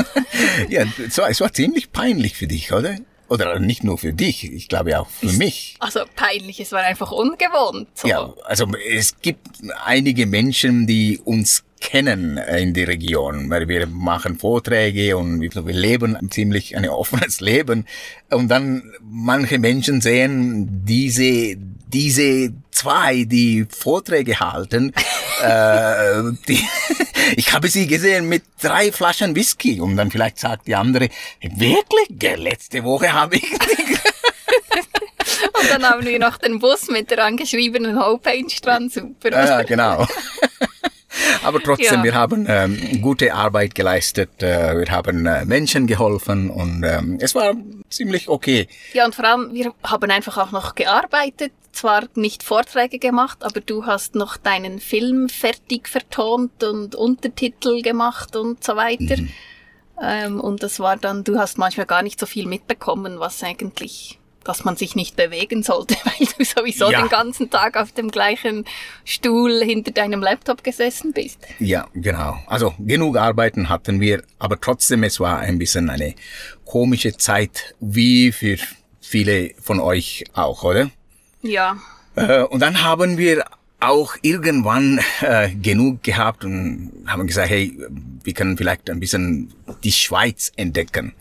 ja, 0.68 0.84
so, 1.08 1.22
es 1.22 1.40
war 1.40 1.52
ziemlich 1.52 1.92
peinlich 1.92 2.34
für 2.34 2.46
dich, 2.46 2.72
oder? 2.72 2.96
Oder 3.28 3.58
nicht 3.58 3.84
nur 3.84 3.98
für 3.98 4.14
dich, 4.14 4.50
ich 4.50 4.68
glaube 4.68 4.98
auch 4.98 5.08
für 5.08 5.26
ist, 5.26 5.38
mich. 5.38 5.76
Also 5.80 6.00
peinlich, 6.16 6.60
es 6.60 6.72
war 6.72 6.80
einfach 6.80 7.12
ungewohnt. 7.12 7.88
So. 7.94 8.08
Ja, 8.08 8.32
also 8.44 8.66
es 8.90 9.20
gibt 9.20 9.46
einige 9.84 10.26
Menschen, 10.26 10.86
die 10.86 11.20
uns 11.22 11.64
kennen 11.80 12.38
in 12.38 12.74
der 12.74 12.88
Region, 12.88 13.50
weil 13.50 13.68
wir 13.68 13.86
machen 13.86 14.38
Vorträge 14.38 15.16
und 15.16 15.40
wir 15.40 15.74
leben 15.74 16.16
ziemlich 16.30 16.76
ein 16.76 16.88
offenes 16.88 17.40
Leben. 17.42 17.86
Und 18.30 18.48
dann 18.48 18.92
manche 19.02 19.58
Menschen 19.58 20.00
sehen 20.00 20.84
diese, 20.84 21.56
diese 21.86 22.52
zwei, 22.70 23.24
die 23.24 23.66
Vorträge 23.68 24.40
halten, 24.40 24.92
äh, 25.42 26.22
die, 26.48 26.64
ich 27.36 27.52
habe 27.52 27.68
sie 27.68 27.86
gesehen 27.86 28.28
mit 28.28 28.44
drei 28.60 28.92
Flaschen 28.92 29.34
Whisky 29.34 29.80
und 29.80 29.96
dann 29.96 30.10
vielleicht 30.10 30.38
sagt 30.38 30.66
die 30.66 30.74
andere, 30.74 31.08
wirklich, 31.40 32.38
letzte 32.38 32.84
Woche 32.84 33.12
habe 33.12 33.36
ich 33.36 33.44
Und 35.52 35.70
dann 35.70 35.84
haben 35.84 36.04
wir 36.04 36.18
noch 36.18 36.38
den 36.38 36.58
Bus 36.58 36.88
mit 36.88 37.10
der 37.10 37.24
angeschriebenen 37.24 38.00
Homepage 38.00 38.44
dran, 38.62 38.88
super. 38.88 39.30
Ja, 39.30 39.62
genau. 39.62 40.06
Aber 41.42 41.60
trotzdem, 41.60 41.98
ja. 41.98 42.04
wir 42.04 42.14
haben 42.14 42.46
ähm, 42.48 43.00
gute 43.02 43.34
Arbeit 43.34 43.74
geleistet, 43.74 44.42
äh, 44.42 44.78
wir 44.78 44.90
haben 44.90 45.26
äh, 45.26 45.44
Menschen 45.44 45.86
geholfen 45.86 46.50
und 46.50 46.84
ähm, 46.84 47.18
es 47.20 47.34
war 47.34 47.54
ziemlich 47.90 48.28
okay. 48.28 48.68
Ja, 48.92 49.04
und 49.04 49.14
vor 49.14 49.24
allem, 49.24 49.52
wir 49.52 49.72
haben 49.82 50.10
einfach 50.10 50.38
auch 50.38 50.52
noch 50.52 50.74
gearbeitet, 50.74 51.52
zwar 51.72 52.08
nicht 52.14 52.42
Vorträge 52.42 52.98
gemacht, 52.98 53.38
aber 53.42 53.60
du 53.60 53.86
hast 53.86 54.14
noch 54.14 54.36
deinen 54.36 54.80
Film 54.80 55.28
fertig 55.28 55.88
vertont 55.88 56.64
und 56.64 56.94
Untertitel 56.94 57.82
gemacht 57.82 58.36
und 58.36 58.64
so 58.64 58.76
weiter. 58.76 59.16
Mhm. 59.16 59.30
Ähm, 60.00 60.40
und 60.40 60.62
das 60.62 60.80
war 60.80 60.96
dann, 60.96 61.24
du 61.24 61.38
hast 61.38 61.58
manchmal 61.58 61.86
gar 61.86 62.02
nicht 62.02 62.20
so 62.20 62.26
viel 62.26 62.46
mitbekommen, 62.46 63.18
was 63.18 63.42
eigentlich 63.42 64.18
dass 64.48 64.64
man 64.64 64.76
sich 64.76 64.96
nicht 64.96 65.14
bewegen 65.14 65.62
sollte, 65.62 65.94
weil 66.04 66.26
du 66.38 66.44
sowieso 66.44 66.90
ja. 66.90 67.02
den 67.02 67.10
ganzen 67.10 67.50
Tag 67.50 67.76
auf 67.76 67.92
dem 67.92 68.10
gleichen 68.10 68.64
Stuhl 69.04 69.62
hinter 69.62 69.92
deinem 69.92 70.22
Laptop 70.22 70.64
gesessen 70.64 71.12
bist. 71.12 71.38
Ja, 71.58 71.86
genau. 71.94 72.38
Also 72.46 72.74
genug 72.78 73.18
Arbeiten 73.18 73.68
hatten 73.68 74.00
wir, 74.00 74.22
aber 74.38 74.58
trotzdem, 74.58 75.02
es 75.02 75.20
war 75.20 75.38
ein 75.40 75.58
bisschen 75.58 75.90
eine 75.90 76.14
komische 76.64 77.16
Zeit, 77.16 77.74
wie 77.80 78.32
für 78.32 78.56
viele 79.00 79.50
von 79.60 79.80
euch 79.80 80.24
auch, 80.32 80.64
oder? 80.64 80.90
Ja. 81.42 81.76
Äh, 82.16 82.42
und 82.42 82.60
dann 82.60 82.82
haben 82.82 83.18
wir 83.18 83.44
auch 83.80 84.16
irgendwann 84.22 85.00
äh, 85.20 85.50
genug 85.54 86.02
gehabt 86.02 86.44
und 86.44 87.04
haben 87.06 87.26
gesagt, 87.26 87.50
hey, 87.50 87.78
wir 88.24 88.32
können 88.32 88.56
vielleicht 88.56 88.90
ein 88.90 88.98
bisschen 88.98 89.52
die 89.84 89.92
Schweiz 89.92 90.52
entdecken. 90.56 91.12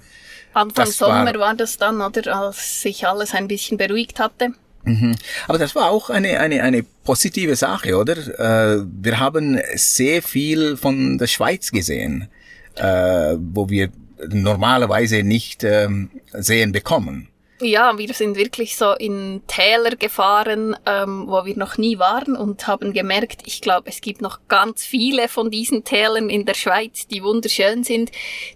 Anfang 0.58 0.86
das 0.86 0.98
Sommer 0.98 1.26
war, 1.26 1.40
war, 1.40 1.56
das 1.56 1.78
dann, 1.78 2.02
oder 2.02 2.34
als 2.34 2.82
sich 2.82 3.08
alles 3.08 3.34
ein 3.34 3.48
bisschen 3.48 3.78
beruhigt 3.78 4.20
hatte. 4.20 4.50
Mhm. 4.84 5.16
Aber 5.48 5.58
das 5.58 5.76
war 5.76 5.90
auch 5.90 6.10
eine, 6.10 6.40
eine, 6.40 6.64
eine 6.64 6.84
positive 7.04 7.56
Sache, 7.56 7.98
oder? 7.98 8.18
Äh, 8.18 8.86
wir 9.02 9.20
haben 9.20 9.60
sehr 9.76 10.22
viel 10.22 10.78
von 10.78 11.18
der 11.18 11.28
Schweiz 11.28 11.72
gesehen, 11.72 12.30
äh, 12.76 13.36
wo 13.38 13.70
wir 13.70 13.90
normalerweise 14.30 15.24
nicht 15.24 15.64
ähm, 15.64 16.10
sehen 16.34 16.72
bekommen. 16.72 17.30
Ja, 17.60 17.98
wir 17.98 18.14
sind 18.14 18.38
wirklich 18.38 18.78
so 18.78 18.94
in 18.94 19.42
Täler 19.48 19.96
gefahren, 19.96 20.76
ähm, 20.86 21.26
wo 21.28 21.44
wir 21.44 21.58
noch 21.58 21.80
nie 21.80 21.98
waren 21.98 22.36
und 22.36 22.68
haben 22.68 22.94
gemerkt, 22.94 23.42
ich 23.46 23.62
glaube, 23.62 23.90
es 23.90 24.00
gibt 24.00 24.22
noch 24.22 24.42
ganz 24.48 24.86
viele 24.86 25.28
von 25.28 25.50
diesen 25.50 25.84
Tälern 25.84 26.30
in 26.30 26.46
der 26.46 26.54
Schweiz, 26.54 27.08
die 27.08 27.24
wunderschön 27.24 27.84
sind, 27.84 28.12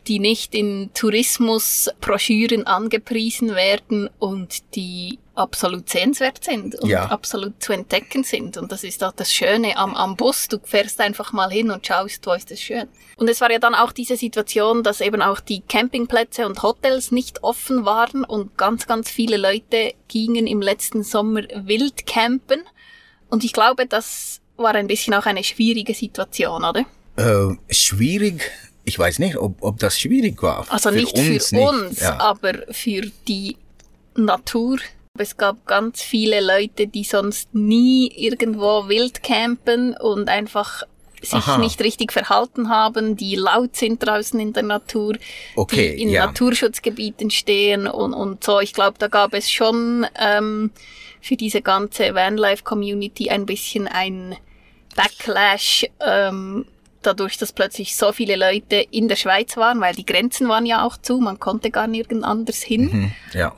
die 0.08 0.20
nicht 0.20 0.54
in 0.54 0.92
Tourismusbroschüren 0.94 2.68
angepriesen 2.68 3.56
werden 3.56 4.08
und 4.20 4.76
die 4.76 5.18
absolut 5.36 5.90
sehenswert 5.90 6.44
sind 6.44 6.76
und 6.76 6.90
ja. 6.90 7.06
absolut 7.06 7.62
zu 7.64 7.74
entdecken 7.74 8.24
sind. 8.24 8.58
Und 8.58 8.72
das 8.72 8.84
ist 8.84 9.04
auch 9.04 9.14
das 9.14 9.34
Schöne 9.34 9.78
am, 9.78 9.96
am 9.96 10.16
Bus. 10.16 10.48
Du 10.48 10.60
fährst 10.64 11.00
einfach 11.00 11.32
mal 11.32 11.50
hin 11.50 11.72
und 11.72 11.86
schaust, 11.86 12.26
wo 12.26 12.34
ist 12.34 12.52
es 12.52 12.62
schön. 12.62 12.88
Und 13.16 13.30
es 13.30 13.40
war 13.40 13.52
ja 13.52 13.60
dann 13.60 13.76
auch 13.76 13.92
diese 13.92 14.18
Situation, 14.18 14.84
dass 14.84 15.00
eben 15.00 15.22
auch 15.22 15.40
die 15.40 15.62
Campingplätze 15.62 16.46
und 16.46 16.62
Hotels 16.64 17.12
nicht 17.12 17.44
offen 17.44 17.86
waren 17.86 18.24
und 18.24 18.58
ganz, 18.58 18.88
ganz 18.88 19.10
viele 19.10 19.38
Leute 19.38 19.94
gingen 20.08 20.48
im 20.48 20.62
letzten 20.62 21.04
Sommer 21.04 21.42
wild 21.56 22.06
campen. 22.06 22.62
Und 23.30 23.44
ich 23.44 23.54
glaube, 23.54 23.86
das 23.86 24.42
war 24.58 24.76
ein 24.76 24.88
bisschen 24.88 25.14
auch 25.14 25.26
eine 25.26 25.44
schwierige 25.44 25.94
Situation, 25.94 26.64
oder? 26.64 26.86
Äh, 27.16 27.56
schwierig 27.74 28.52
ich 28.84 28.98
weiß 28.98 29.20
nicht, 29.20 29.38
ob, 29.38 29.62
ob 29.62 29.80
das 29.80 30.00
schwierig 30.00 30.42
war. 30.42 30.66
Also 30.70 30.90
für 30.90 30.96
nicht 30.96 31.16
uns 31.16 31.50
für 31.50 31.60
uns, 31.60 32.00
ja. 32.00 32.20
aber 32.20 32.54
für 32.72 33.04
die 33.28 33.56
Natur 34.16 34.80
es 35.22 35.38
gab 35.38 35.66
ganz 35.66 36.02
viele 36.02 36.42
Leute, 36.42 36.88
die 36.88 37.04
sonst 37.04 37.54
nie 37.54 38.12
irgendwo 38.16 38.88
wild 38.88 39.24
campen 39.24 39.96
und 39.96 40.30
einfach 40.30 40.84
sich 41.22 41.34
Aha. 41.34 41.60
nicht 41.60 41.80
richtig 41.82 42.12
verhalten 42.12 42.70
haben, 42.70 43.16
die 43.16 43.36
laut 43.36 43.76
sind 43.76 44.04
draußen 44.04 44.40
in 44.40 44.54
der 44.54 44.64
Natur, 44.64 45.18
okay, 45.56 45.96
die 45.96 46.02
in 46.02 46.10
ja. 46.10 46.26
Naturschutzgebieten 46.26 47.30
stehen 47.30 47.86
und, 47.86 48.14
und 48.14 48.44
so. 48.44 48.60
Ich 48.60 48.74
glaube, 48.74 48.98
da 48.98 49.08
gab 49.08 49.36
es 49.36 49.52
schon 49.52 50.08
ähm, 50.20 50.72
für 51.22 51.36
diese 51.36 51.62
ganze 51.62 52.16
Vanlife-Community 52.16 53.30
ein 53.30 53.46
bisschen 53.46 53.88
ein 53.88 54.36
Backlash, 54.96 55.86
ähm, 56.00 56.66
dadurch, 57.04 57.38
dass 57.38 57.54
plötzlich 57.54 57.96
so 57.96 58.12
viele 58.14 58.36
Leute 58.36 58.78
in 58.78 59.08
der 59.08 59.16
Schweiz 59.16 59.58
waren, 59.58 59.80
weil 59.80 59.94
die 59.94 60.06
Grenzen 60.06 60.50
waren 60.50 60.66
ja 60.66 60.84
auch 60.86 60.98
zu, 60.98 61.20
man 61.20 61.40
konnte 61.40 61.70
gar 61.70 61.86
nirgend 61.86 62.24
anders 62.24 62.64
hin. 62.64 62.90
Mhm, 62.92 63.12
ja. 63.34 63.56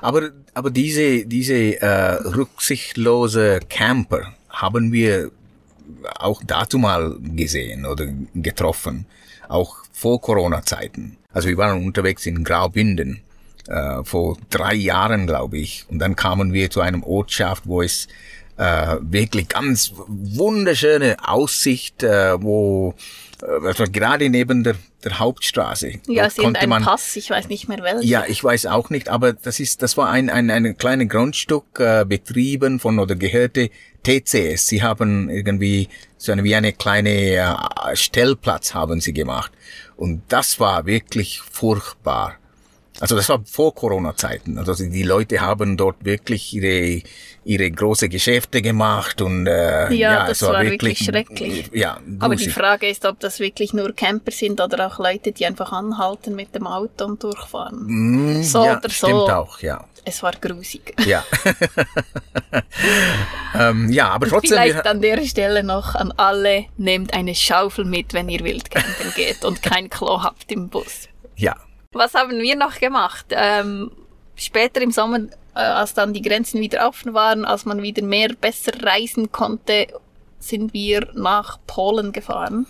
Aber, 0.00 0.30
aber 0.54 0.70
diese, 0.70 1.26
diese 1.26 1.80
äh, 1.80 2.14
rücksichtlose 2.22 3.60
Camper 3.68 4.34
haben 4.48 4.92
wir 4.92 5.30
auch 6.18 6.42
dazu 6.46 6.78
mal 6.78 7.16
gesehen 7.20 7.86
oder 7.86 8.06
getroffen, 8.34 9.06
auch 9.48 9.76
vor 9.92 10.20
Corona-Zeiten. 10.20 11.16
Also 11.32 11.48
wir 11.48 11.56
waren 11.56 11.84
unterwegs 11.84 12.26
in 12.26 12.44
Graubünden 12.44 13.20
äh, 13.68 14.02
vor 14.04 14.38
drei 14.50 14.74
Jahren, 14.74 15.26
glaube 15.26 15.58
ich, 15.58 15.84
und 15.88 15.98
dann 15.98 16.16
kamen 16.16 16.52
wir 16.52 16.70
zu 16.70 16.80
einem 16.80 17.02
Ortschaft, 17.02 17.66
wo 17.66 17.82
es 17.82 18.08
äh, 18.56 18.96
wirklich 19.00 19.48
ganz 19.48 19.92
wunderschöne 20.06 21.16
Aussicht, 21.26 22.02
äh, 22.02 22.40
wo 22.42 22.94
also 23.42 23.84
gerade 23.90 24.30
neben 24.30 24.64
der, 24.64 24.76
der 25.02 25.18
Hauptstraße. 25.18 25.94
Ja, 26.06 26.26
es 26.26 26.38
ist 26.38 26.66
man, 26.66 26.82
Pass, 26.82 27.16
ich 27.16 27.30
weiß 27.30 27.48
nicht 27.48 27.68
mehr 27.68 27.82
welcher. 27.82 28.02
Ja, 28.02 28.24
ich 28.26 28.42
weiß 28.42 28.66
auch 28.66 28.90
nicht, 28.90 29.08
aber 29.08 29.32
das 29.32 29.60
ist, 29.60 29.82
das 29.82 29.96
war 29.96 30.10
ein, 30.10 30.30
ein, 30.30 30.50
ein 30.50 30.76
kleines 30.78 31.08
Grundstück, 31.08 31.78
äh, 31.78 32.04
betrieben 32.06 32.80
von 32.80 32.98
oder 32.98 33.14
gehörte 33.16 33.70
TCS. 34.02 34.66
Sie 34.66 34.82
haben 34.82 35.28
irgendwie 35.28 35.88
so 36.16 36.32
eine, 36.32 36.44
wie 36.44 36.54
eine 36.54 36.72
kleine 36.72 37.10
äh, 37.10 37.96
Stellplatz 37.96 38.74
haben 38.74 39.00
sie 39.00 39.12
gemacht. 39.12 39.52
Und 39.96 40.22
das 40.28 40.60
war 40.60 40.86
wirklich 40.86 41.40
furchtbar. 41.40 42.36
Also 43.00 43.16
das 43.16 43.28
war 43.28 43.40
vor 43.44 43.74
Corona-Zeiten. 43.74 44.58
Also 44.58 44.74
die 44.74 45.02
Leute 45.02 45.40
haben 45.40 45.76
dort 45.76 46.04
wirklich 46.04 46.54
ihre 46.54 47.02
ihre 47.44 47.70
große 47.70 48.08
Geschäfte 48.08 48.62
gemacht 48.62 49.20
und 49.20 49.46
äh, 49.46 49.92
ja, 49.92 50.12
ja 50.12 50.26
das 50.26 50.42
war, 50.42 50.54
war 50.54 50.62
wirklich, 50.62 50.98
schrecklich. 50.98 51.70
Ja, 51.72 51.98
Aber 52.18 52.36
die 52.36 52.48
Frage 52.48 52.88
ist, 52.88 53.04
ob 53.04 53.20
das 53.20 53.38
wirklich 53.38 53.72
nur 53.72 53.94
Camper 53.94 54.32
sind 54.32 54.60
oder 54.60 54.86
auch 54.86 54.98
Leute, 54.98 55.32
die 55.32 55.46
einfach 55.46 55.72
anhalten 55.72 56.34
mit 56.34 56.54
dem 56.54 56.66
Auto 56.66 57.04
und 57.04 57.22
durchfahren. 57.22 57.84
Mm, 57.86 58.42
so 58.42 58.64
ja, 58.64 58.78
oder 58.78 58.88
so. 58.88 59.06
Stimmt 59.06 59.30
auch, 59.30 59.60
ja. 59.60 59.84
Es 60.06 60.22
war 60.22 60.32
grusig. 60.32 60.94
Ja. 61.06 61.24
ähm, 63.58 63.90
ja, 63.90 64.08
aber 64.08 64.28
trotzdem. 64.28 64.58
Vielleicht 64.58 64.86
an 64.86 65.00
der 65.00 65.24
Stelle 65.24 65.64
noch 65.64 65.94
an 65.94 66.12
alle, 66.16 66.66
nehmt 66.76 67.14
eine 67.14 67.34
Schaufel 67.34 67.84
mit, 67.84 68.12
wenn 68.12 68.28
ihr 68.28 68.40
Wildcampen 68.40 69.12
geht 69.16 69.44
und 69.44 69.62
kein 69.62 69.88
Klo 69.88 70.22
habt 70.22 70.50
im 70.52 70.68
Bus. 70.68 71.08
Ja, 71.36 71.56
was 71.94 72.14
haben 72.14 72.38
wir 72.38 72.56
noch 72.56 72.78
gemacht? 72.78 73.26
Ähm, 73.30 73.90
später 74.36 74.80
im 74.80 74.90
Sommer, 74.90 75.20
äh, 75.54 75.60
als 75.60 75.94
dann 75.94 76.12
die 76.12 76.22
Grenzen 76.22 76.60
wieder 76.60 76.88
offen 76.88 77.14
waren, 77.14 77.44
als 77.44 77.64
man 77.64 77.82
wieder 77.82 78.02
mehr 78.02 78.30
besser 78.40 78.72
reisen 78.82 79.32
konnte, 79.32 79.86
sind 80.38 80.72
wir 80.74 81.08
nach 81.14 81.58
Polen 81.66 82.12
gefahren. 82.12 82.66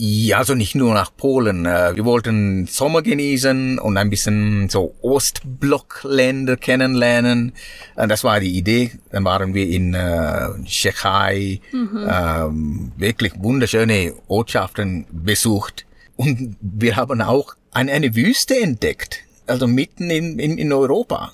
Ja, 0.00 0.38
also 0.38 0.54
nicht 0.54 0.76
nur 0.76 0.94
nach 0.94 1.10
Polen. 1.16 1.66
Äh, 1.66 1.96
wir 1.96 2.04
wollten 2.04 2.68
Sommer 2.68 3.02
genießen 3.02 3.80
und 3.80 3.96
ein 3.96 4.10
bisschen 4.10 4.68
so 4.68 4.94
Ostblockländer 5.02 6.56
kennenlernen. 6.56 7.52
Äh, 7.96 8.06
das 8.06 8.22
war 8.22 8.38
die 8.38 8.56
Idee. 8.56 8.92
Dann 9.10 9.24
waren 9.24 9.54
wir 9.54 9.66
in 9.66 9.94
äh, 9.94 10.50
Tschechei, 10.64 11.60
mhm. 11.72 12.08
ähm, 12.08 12.92
wirklich 12.96 13.32
wunderschöne 13.38 14.14
Ortschaften 14.28 15.06
besucht. 15.10 15.84
Und 16.14 16.56
wir 16.60 16.94
haben 16.94 17.20
auch 17.20 17.56
eine, 17.78 17.92
eine 17.92 18.14
Wüste 18.14 18.60
entdeckt, 18.60 19.20
also 19.46 19.66
mitten 19.66 20.10
in, 20.10 20.38
in, 20.38 20.58
in 20.58 20.72
Europa. 20.72 21.32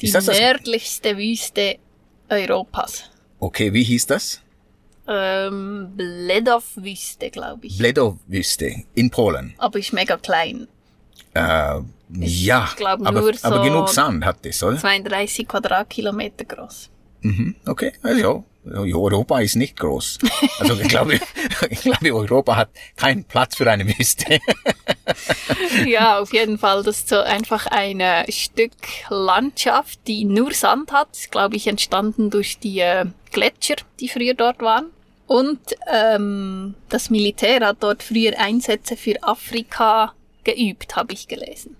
Die 0.00 0.10
das 0.10 0.26
nördlichste 0.26 1.10
das? 1.10 1.18
Wüste 1.18 1.76
Europas. 2.28 3.10
Okay, 3.40 3.72
wie 3.72 3.82
hieß 3.82 4.06
das? 4.06 4.40
Ähm, 5.08 5.92
Bledov-Wüste, 5.96 7.30
glaube 7.30 7.66
ich. 7.66 7.78
Bledov-Wüste 7.78 8.84
in 8.94 9.10
Polen. 9.10 9.54
Aber 9.56 9.78
ist 9.78 9.92
mega 9.92 10.16
klein. 10.18 10.68
Äh, 11.32 11.80
ich 12.20 12.44
ja, 12.44 12.68
aber, 12.84 13.22
so 13.22 13.30
aber 13.42 13.62
genug 13.64 13.88
Sand 13.88 14.24
hat 14.24 14.44
es, 14.44 14.62
oder? 14.62 14.78
32 14.78 15.48
Quadratkilometer 15.48 16.44
groß. 16.44 16.90
Mhm, 17.22 17.56
okay, 17.66 17.92
also 18.02 18.44
Europa 18.64 19.40
ist 19.40 19.56
nicht 19.56 19.76
groß. 19.78 20.18
Also 20.58 20.74
ich 20.74 20.88
glaube, 20.88 21.18
ich 21.70 21.80
glaube, 21.80 22.14
Europa 22.14 22.56
hat 22.56 22.70
keinen 22.96 23.24
Platz 23.24 23.56
für 23.56 23.70
eine 23.70 23.86
Wüste. 23.86 24.38
ja, 25.86 26.18
auf 26.18 26.32
jeden 26.32 26.58
Fall. 26.58 26.82
Das 26.82 26.98
ist 26.98 27.08
so 27.08 27.18
einfach 27.18 27.66
ein 27.66 28.00
äh, 28.00 28.30
Stück 28.30 28.72
Landschaft, 29.08 30.00
die 30.06 30.24
nur 30.24 30.52
Sand 30.52 30.92
hat. 30.92 31.08
Ist, 31.12 31.30
glaube 31.30 31.56
ich, 31.56 31.66
entstanden 31.66 32.30
durch 32.30 32.58
die 32.58 32.80
äh, 32.80 33.06
Gletscher, 33.32 33.76
die 34.00 34.08
früher 34.08 34.34
dort 34.34 34.60
waren. 34.60 34.86
Und 35.26 35.60
ähm, 35.92 36.74
das 36.88 37.10
Militär 37.10 37.66
hat 37.66 37.78
dort 37.80 38.02
früher 38.02 38.38
Einsätze 38.38 38.96
für 38.96 39.22
Afrika 39.22 40.12
geübt, 40.44 40.94
habe 40.94 41.12
ich 41.12 41.26
gelesen. 41.26 41.76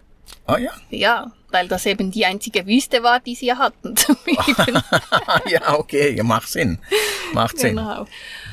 Ah 0.46 0.58
ja? 0.58 0.72
Ja, 0.90 1.32
weil 1.50 1.68
das 1.68 1.86
eben 1.86 2.10
die 2.10 2.24
einzige 2.26 2.66
Wüste 2.66 3.02
war, 3.02 3.20
die 3.20 3.34
sie 3.34 3.52
hatten 3.52 3.96
zum 3.96 4.16
Üben. 4.26 4.82
ja, 5.48 5.78
okay, 5.78 6.20
macht 6.22 6.48
Sinn. 6.48 6.78
Macht 7.32 7.58
Sinn. 7.58 7.76
Genau. 7.76 8.06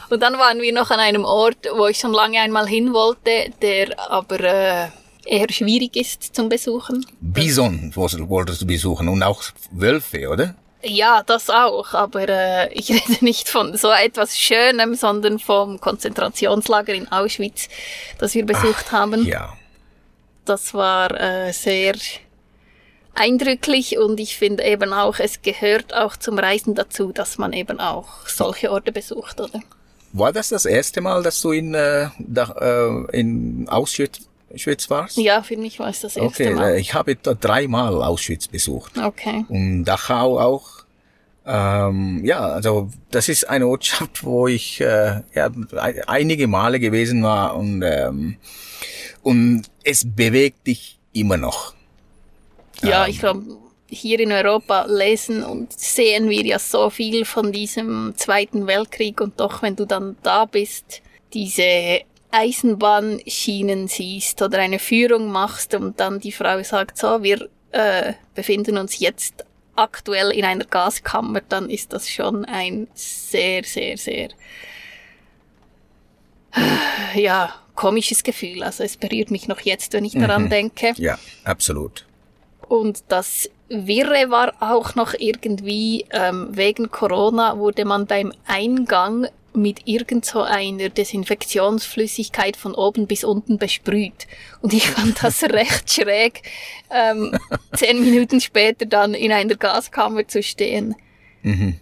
Und 0.10 0.22
dann 0.22 0.38
waren 0.38 0.62
wir 0.62 0.74
noch 0.74 0.92
an 0.92 1.00
einem 1.00 1.26
Ort, 1.26 1.68
wo 1.76 1.88
ich 1.88 1.98
schon 1.98 2.14
lange 2.14 2.40
einmal 2.40 2.68
hin 2.68 2.94
wollte, 2.94 3.52
der 3.62 3.98
aber 4.12 4.40
äh, 4.40 4.88
eher 5.26 5.50
schwierig 5.50 5.96
ist 5.96 6.36
zum 6.36 6.50
Besuchen. 6.50 7.06
Bison 7.22 7.92
wolltest 7.96 8.62
du 8.62 8.68
besuchen 8.68 9.08
und 9.08 9.24
auch 9.24 9.44
Wölfe, 9.72 10.30
oder? 10.30 10.56
Ja, 10.86 11.24
das 11.24 11.50
auch, 11.50 11.94
aber 11.94 12.28
äh, 12.28 12.74
ich 12.74 12.90
rede 12.90 13.24
nicht 13.24 13.48
von 13.48 13.78
so 13.78 13.90
etwas 13.90 14.38
Schönem, 14.38 14.96
sondern 14.96 15.40
vom 15.40 15.80
Konzentrationslager 15.80 16.94
in 16.94 17.12
Auschwitz, 17.12 17.70
das 18.20 18.34
wir 18.34 18.46
besucht 18.46 18.86
Ach, 18.90 18.92
haben. 18.92 19.26
Ja. 19.26 19.54
Das 20.46 20.74
war 20.74 21.12
äh, 21.20 21.54
sehr 21.54 21.96
eindrücklich 23.16 23.98
und 23.98 24.20
ich 24.20 24.38
finde 24.38 24.64
eben 24.64 24.92
auch, 24.92 25.20
es 25.20 25.42
gehört 25.42 25.94
auch 25.94 26.18
zum 26.18 26.38
Reisen 26.38 26.76
dazu, 26.76 27.12
dass 27.14 27.38
man 27.38 27.54
eben 27.54 27.80
auch 27.80 28.28
solche 28.28 28.72
Orte 28.72 28.92
besucht, 28.92 29.40
oder? 29.40 29.62
War 30.14 30.32
das 30.32 30.50
das 30.50 30.66
erste 30.66 31.02
Mal, 31.02 31.24
dass 31.24 31.42
du 31.42 31.52
in, 31.52 31.74
äh, 31.74 32.10
da, 32.20 33.06
äh, 33.12 33.20
in 33.20 33.68
Auschwitz 33.68 34.30
Auschwitz 34.54 34.90
warst? 34.90 35.18
Ja, 35.18 35.42
für 35.42 35.58
mich 35.58 35.80
war 35.80 35.90
es 35.90 36.02
das 36.02 36.16
erste 36.16 36.44
okay, 36.44 36.54
Mal. 36.54 36.72
Okay, 36.72 36.80
ich 36.82 36.94
habe 36.94 37.16
dreimal 37.16 38.04
Auschwitz 38.04 38.48
besucht. 38.48 38.94
Okay. 38.98 39.46
Und 39.50 39.86
Dachau 39.86 40.40
auch. 40.40 40.84
Ähm, 41.46 42.24
ja, 42.24 42.40
also 42.40 42.90
das 43.12 43.28
ist 43.28 43.50
eine 43.50 43.68
Ortschaft, 43.68 44.24
wo 44.24 44.48
ich 44.48 44.80
äh, 44.80 45.22
ja, 45.34 45.50
einige 46.08 46.48
Male 46.48 46.80
gewesen 46.80 47.24
war 47.24 47.56
und 47.56 47.82
ähm, 47.84 48.38
und 49.24 49.64
es 49.84 50.06
bewegt 50.06 50.68
dich 50.68 51.00
immer 51.12 51.38
noch. 51.38 51.74
Ja, 52.82 53.06
ähm, 53.06 53.12
ich 53.12 53.20
glaube, 53.20 53.44
hier 53.94 54.20
in 54.20 54.32
Europa 54.32 54.86
lesen 54.88 55.44
und 55.44 55.72
sehen 55.72 56.30
wir 56.30 56.44
ja 56.46 56.60
so 56.60 56.90
viel 56.90 57.26
von 57.26 57.52
diesem 57.52 58.14
Zweiten 58.16 58.68
Weltkrieg 58.68 59.22
und 59.22 59.40
doch, 59.40 59.62
wenn 59.62 59.76
du 59.76 59.86
dann 59.86 60.18
da 60.24 60.46
bist, 60.46 61.02
diese 61.34 62.02
Eisenbahnschienen 62.32 63.88
siehst 63.88 64.42
oder 64.42 64.60
eine 64.60 64.80
Führung 64.80 65.28
machst 65.28 65.76
und 65.76 66.00
dann 66.00 66.20
die 66.20 66.32
Frau 66.32 66.62
sagt, 66.64 66.98
so, 66.98 67.22
wir 67.22 67.48
äh, 67.72 68.14
befinden 68.34 68.78
uns 68.78 69.00
jetzt 69.00 69.46
aktuell 69.76 70.32
in 70.32 70.46
einer 70.46 70.66
Gaskammer, 70.66 71.42
dann 71.48 71.70
ist 71.70 71.94
das 71.94 72.10
schon 72.10 72.46
ein 72.46 72.88
sehr, 72.94 73.64
sehr, 73.64 73.98
sehr, 73.98 74.30
ja, 77.16 77.54
komisches 77.76 78.24
Gefühl. 78.24 78.64
Also 78.64 78.84
es 78.84 78.98
berührt 78.98 79.32
mich 79.32 79.48
noch 79.48 79.62
jetzt, 79.62 79.94
wenn 79.94 80.06
ich 80.06 80.14
daran 80.14 80.46
mhm. 80.46 80.50
denke. 80.50 80.94
Ja, 80.98 81.18
absolut. 81.44 82.06
Und 82.68 83.04
das 83.10 83.50
Wirre 83.70 84.30
war 84.30 84.54
auch 84.60 84.96
noch 84.96 85.14
irgendwie, 85.18 86.06
ähm, 86.12 86.50
wegen 86.52 86.92
Corona 86.92 87.58
wurde 87.58 87.86
man 87.86 88.06
beim 88.06 88.34
Eingang 88.46 89.28
mit 89.56 89.82
irgend 89.86 90.26
so 90.26 90.42
einer 90.42 90.90
Desinfektionsflüssigkeit 90.90 92.58
von 92.58 92.74
oben 92.74 93.08
bis 93.08 93.24
unten 93.24 93.58
besprüht. 93.58 94.28
Und 94.62 94.74
ich 94.74 94.90
fand 94.90 95.24
das 95.24 95.44
recht 95.44 95.92
schräg, 95.92 96.42
ähm, 96.90 97.38
zehn 97.74 98.04
Minuten 98.04 98.42
später 98.42 98.86
dann 98.86 99.14
in 99.14 99.32
einer 99.32 99.56
Gaskammer 99.56 100.28
zu 100.28 100.42
stehen. 100.42 100.96
Mhm. 101.44 101.80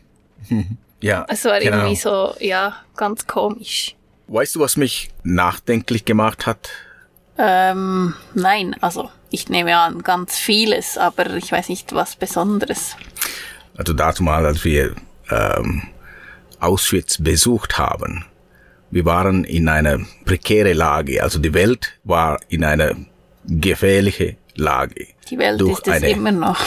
Ja. 1.01 1.25
Es 1.29 1.45
war 1.45 1.59
genau. 1.59 1.77
irgendwie 1.77 1.95
so, 1.95 2.35
ja, 2.39 2.75
ganz 2.95 3.25
komisch. 3.25 3.95
Weißt 4.27 4.55
du, 4.55 4.59
was 4.59 4.77
mich 4.77 5.09
nachdenklich 5.23 6.05
gemacht 6.05 6.45
hat? 6.45 6.69
Ähm, 7.37 8.13
nein, 8.33 8.75
also 8.81 9.09
ich 9.29 9.49
nehme 9.49 9.77
an 9.77 10.03
ganz 10.03 10.37
vieles, 10.37 10.97
aber 10.97 11.35
ich 11.35 11.51
weiß 11.51 11.69
nicht 11.69 11.93
was 11.93 12.15
Besonderes. 12.15 12.95
Also 13.77 13.93
dazu 13.93 14.23
mal, 14.23 14.45
als 14.45 14.63
wir 14.65 14.95
ähm, 15.29 15.83
Auschwitz 16.59 17.17
besucht 17.17 17.77
haben. 17.77 18.25
Wir 18.91 19.05
waren 19.05 19.45
in 19.45 19.69
einer 19.69 19.99
prekäre 20.25 20.73
Lage, 20.73 21.23
also 21.23 21.39
die 21.39 21.53
Welt 21.53 21.93
war 22.03 22.39
in 22.49 22.63
einer 22.63 22.95
gefährliche 23.45 24.35
Lage. 24.55 25.07
Die 25.29 25.37
Welt 25.37 25.61
durch 25.61 25.79
ist 25.79 25.87
es 25.87 25.93
eine, 25.93 26.09
immer 26.09 26.31
noch. 26.31 26.59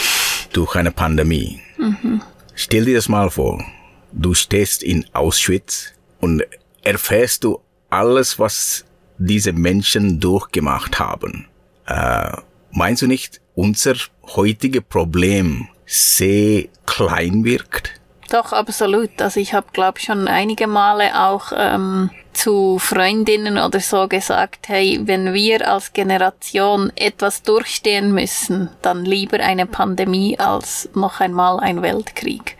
Durch 0.51 0.75
eine 0.75 0.91
Pandemie. 0.91 1.61
Mhm. 1.77 2.21
Stell 2.55 2.85
dir 2.85 2.95
das 2.95 3.09
mal 3.09 3.29
vor. 3.29 3.63
Du 4.11 4.33
stehst 4.33 4.81
in 4.81 5.05
Auschwitz 5.13 5.93
und 6.19 6.43
erfährst 6.83 7.43
du 7.43 7.59
alles, 7.89 8.39
was 8.39 8.85
diese 9.17 9.53
Menschen 9.53 10.19
durchgemacht 10.19 10.99
haben. 10.99 11.47
Äh, 11.87 12.31
meinst 12.71 13.01
du 13.01 13.07
nicht, 13.07 13.41
unser 13.55 13.95
heutiges 14.35 14.83
Problem 14.83 15.67
sehr 15.85 16.65
klein 16.85 17.43
wirkt? 17.43 17.93
Doch, 18.29 18.53
absolut. 18.53 19.21
Also 19.21 19.39
ich 19.39 19.53
habe, 19.53 19.67
glaube 19.71 19.99
schon 19.99 20.27
einige 20.27 20.67
Male 20.67 21.19
auch 21.27 21.51
ähm, 21.55 22.09
zu 22.33 22.79
Freundinnen 22.79 23.57
oder 23.57 23.79
so 23.79 24.07
gesagt, 24.07 24.67
hey, 24.67 24.99
wenn 25.03 25.33
wir 25.33 25.69
als 25.71 25.93
Generation 25.93 26.91
etwas 26.95 27.43
durchstehen 27.43 28.13
müssen, 28.13 28.69
dann 28.81 29.05
lieber 29.05 29.39
eine 29.39 29.67
Pandemie 29.67 30.37
als 30.39 30.89
noch 30.95 31.19
einmal 31.19 31.59
ein 31.59 31.81
Weltkrieg. 31.81 32.57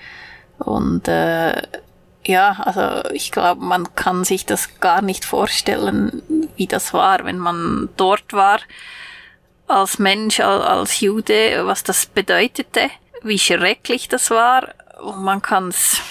Und 0.60 1.08
äh, 1.08 1.62
ja, 2.26 2.58
also 2.60 3.10
ich 3.12 3.32
glaube, 3.32 3.64
man 3.64 3.96
kann 3.96 4.24
sich 4.24 4.46
das 4.46 4.80
gar 4.80 5.02
nicht 5.02 5.26
vorstellen, 5.26 6.24
wie 6.56 6.68
das 6.68 6.94
war, 6.94 7.24
wenn 7.26 7.38
man 7.38 7.90
dort 7.98 8.34
war 8.34 8.60
als 9.68 10.00
Mensch, 10.00 10.40
als 10.40 11.00
Jude, 11.00 11.66
was 11.66 11.84
das 11.84 12.06
bedeutete, 12.06 12.90
wie 13.24 13.40
schrecklich 13.40 14.08
das 14.08 14.30
war 14.30 14.70
und 15.02 15.24
man 15.24 15.42
kann 15.42 15.70
es 15.70 16.02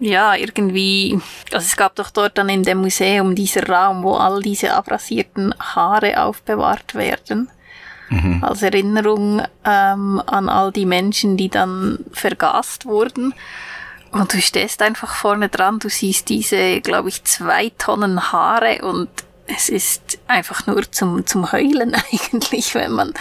ja, 0.00 0.36
irgendwie, 0.36 1.18
also 1.52 1.64
es 1.64 1.76
gab 1.76 1.96
doch 1.96 2.10
dort 2.10 2.38
dann 2.38 2.48
in 2.48 2.62
dem 2.62 2.78
Museum 2.78 3.34
dieser 3.34 3.68
Raum, 3.68 4.04
wo 4.04 4.14
all 4.14 4.42
diese 4.42 4.72
abrasierten 4.72 5.52
Haare 5.58 6.22
aufbewahrt 6.22 6.94
werden. 6.94 7.50
Mhm. 8.08 8.42
Als 8.42 8.62
Erinnerung 8.62 9.42
ähm, 9.64 10.22
an 10.24 10.48
all 10.48 10.72
die 10.72 10.86
Menschen, 10.86 11.36
die 11.36 11.48
dann 11.48 11.98
vergast 12.12 12.86
wurden. 12.86 13.34
Und 14.10 14.32
du 14.32 14.40
stehst 14.40 14.82
einfach 14.82 15.14
vorne 15.14 15.48
dran, 15.48 15.78
du 15.78 15.88
siehst 15.88 16.28
diese, 16.28 16.80
glaube 16.80 17.08
ich, 17.08 17.24
zwei 17.24 17.70
Tonnen 17.76 18.32
Haare 18.32 18.80
und 18.82 19.08
es 19.46 19.68
ist 19.68 20.18
einfach 20.26 20.66
nur 20.66 20.90
zum, 20.90 21.26
zum 21.26 21.52
Heulen 21.52 21.94
eigentlich, 22.12 22.74
wenn 22.74 22.92
man 22.92 23.14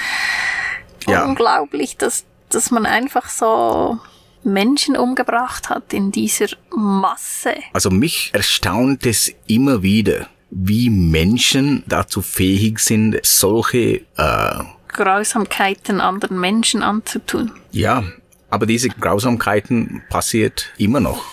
ja. 1.08 1.26
unglaublich, 1.26 1.98
dass, 1.98 2.26
dass 2.50 2.72
man 2.72 2.86
einfach 2.86 3.30
so 3.30 4.00
Menschen 4.44 4.96
umgebracht 4.96 5.70
hat 5.70 5.94
in 5.94 6.12
dieser 6.12 6.48
Masse. 6.76 7.56
Also 7.74 7.90
mich 7.90 8.32
erstaunt 8.34 9.06
es 9.06 9.34
immer 9.48 9.84
wieder, 9.84 10.28
wie 10.50 10.90
Menschen 10.90 11.84
dazu 11.88 12.22
fähig 12.22 12.80
sind, 12.80 13.20
solche 13.24 14.02
äh, 14.18 14.64
Grausamkeiten 14.88 16.02
anderen 16.02 16.40
Menschen 16.40 16.82
anzutun. 16.82 17.52
Ja, 17.72 18.04
aber 18.50 18.66
diese 18.66 18.90
Grausamkeiten 18.90 20.04
passiert 20.10 20.72
immer 20.78 21.00
noch. 21.00 21.24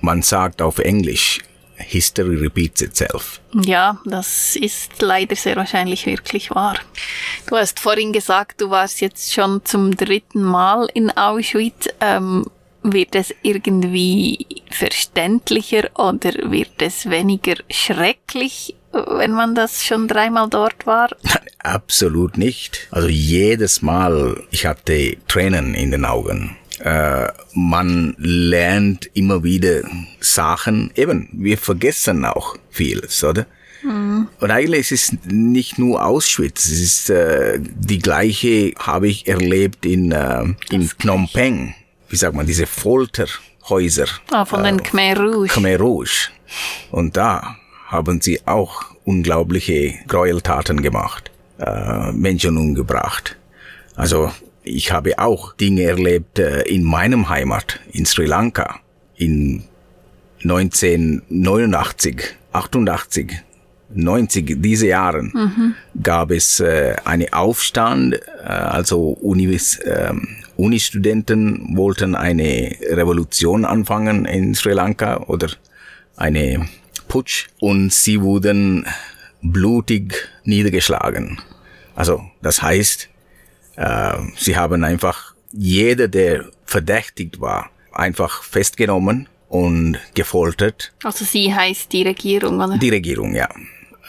Man 0.00 0.22
sagt 0.22 0.60
auf 0.60 0.78
Englisch, 0.78 1.40
History 1.76 2.36
repeats 2.36 2.82
itself. 2.82 3.40
Ja, 3.52 3.98
das 4.04 4.56
ist 4.56 5.00
leider 5.00 5.36
sehr 5.36 5.56
wahrscheinlich 5.56 6.06
wirklich 6.06 6.50
wahr. 6.50 6.76
Du 7.46 7.56
hast 7.56 7.80
vorhin 7.80 8.12
gesagt, 8.12 8.60
du 8.60 8.70
warst 8.70 9.00
jetzt 9.00 9.32
schon 9.32 9.64
zum 9.64 9.96
dritten 9.96 10.42
Mal 10.42 10.88
in 10.94 11.10
Auschwitz. 11.10 11.88
Ähm, 12.00 12.44
wird 12.84 13.14
es 13.14 13.34
irgendwie 13.42 14.46
verständlicher 14.70 15.88
oder 15.94 16.32
wird 16.50 16.82
es 16.82 17.08
weniger 17.08 17.54
schrecklich, 17.70 18.74
wenn 18.92 19.32
man 19.32 19.54
das 19.54 19.82
schon 19.82 20.06
dreimal 20.06 20.48
dort 20.50 20.86
war? 20.86 21.08
Absolut 21.58 22.36
nicht. 22.36 22.86
Also 22.90 23.08
jedes 23.08 23.80
Mal, 23.80 24.42
ich 24.50 24.66
hatte 24.66 25.16
Tränen 25.26 25.74
in 25.74 25.92
den 25.92 26.04
Augen. 26.04 26.56
Äh, 26.80 27.28
man 27.52 28.14
lernt 28.18 29.10
immer 29.14 29.42
wieder 29.44 29.82
Sachen. 30.20 30.90
Eben, 30.94 31.28
wir 31.32 31.58
vergessen 31.58 32.24
auch 32.24 32.56
vieles, 32.70 33.22
oder? 33.22 33.46
Mhm. 33.82 34.28
Und 34.40 34.50
eigentlich 34.50 34.90
ist 34.90 35.12
es 35.12 35.18
nicht 35.24 35.78
nur 35.78 36.04
Auschwitz, 36.04 36.66
es 36.66 36.80
ist 36.80 37.10
äh, 37.10 37.58
die 37.60 37.98
gleiche 37.98 38.72
habe 38.78 39.08
ich 39.08 39.28
erlebt 39.28 39.84
in, 39.84 40.10
äh, 40.10 40.44
in 40.70 40.88
Phnom 40.88 41.28
Penh 41.32 41.74
wie 42.14 42.16
sagt 42.16 42.36
man, 42.36 42.46
diese 42.46 42.68
Folterhäuser. 42.68 44.06
Ah, 44.30 44.44
von 44.44 44.62
den 44.62 44.78
äh, 44.78 44.82
Khmer 44.82 45.16
Rouge. 45.16 45.48
Khmer 45.48 45.78
Rouge. 45.78 46.28
Und 46.92 47.16
da 47.16 47.56
haben 47.88 48.20
sie 48.20 48.40
auch 48.46 48.84
unglaubliche 49.04 49.94
Gräueltaten 50.06 50.80
gemacht, 50.80 51.32
äh, 51.58 52.12
Menschen 52.12 52.56
umgebracht. 52.56 53.36
Also 53.96 54.30
ich 54.64 54.90
habe 54.92 55.18
auch 55.18 55.54
Dinge 55.54 55.82
erlebt 55.82 56.38
äh, 56.38 56.62
in 56.62 56.82
meinem 56.82 57.28
Heimat, 57.28 57.80
in 57.92 58.06
Sri 58.06 58.24
Lanka, 58.26 58.80
in 59.16 59.64
1989, 60.42 62.36
88, 62.52 63.32
90, 63.94 64.62
diese 64.62 64.88
Jahren, 64.88 65.32
mhm. 65.34 65.74
gab 66.02 66.30
es 66.30 66.60
äh, 66.60 66.96
einen 67.04 67.32
Aufstand, 67.32 68.14
äh, 68.14 68.20
also 68.46 69.10
Univers, 69.10 69.76
äh, 69.78 70.12
Uni-Studenten 70.56 71.76
wollten 71.76 72.14
eine 72.14 72.76
Revolution 72.90 73.64
anfangen 73.64 74.24
in 74.24 74.54
Sri 74.54 74.72
Lanka 74.72 75.18
oder 75.26 75.48
eine 76.16 76.68
Putsch 77.08 77.48
und 77.60 77.92
sie 77.92 78.20
wurden 78.20 78.86
blutig 79.42 80.28
niedergeschlagen. 80.44 81.40
Also 81.94 82.22
das 82.40 82.62
heißt, 82.62 83.08
äh, 83.76 84.14
sie 84.36 84.56
haben 84.56 84.84
einfach 84.84 85.34
jeder, 85.52 86.08
der 86.08 86.46
verdächtigt 86.64 87.40
war, 87.40 87.70
einfach 87.92 88.42
festgenommen 88.42 89.28
und 89.48 89.98
gefoltert. 90.14 90.92
Also 91.02 91.24
sie 91.24 91.54
heißt 91.54 91.92
die 91.92 92.02
Regierung, 92.02 92.60
oder? 92.60 92.76
Die 92.78 92.90
Regierung, 92.90 93.34
ja. 93.34 93.48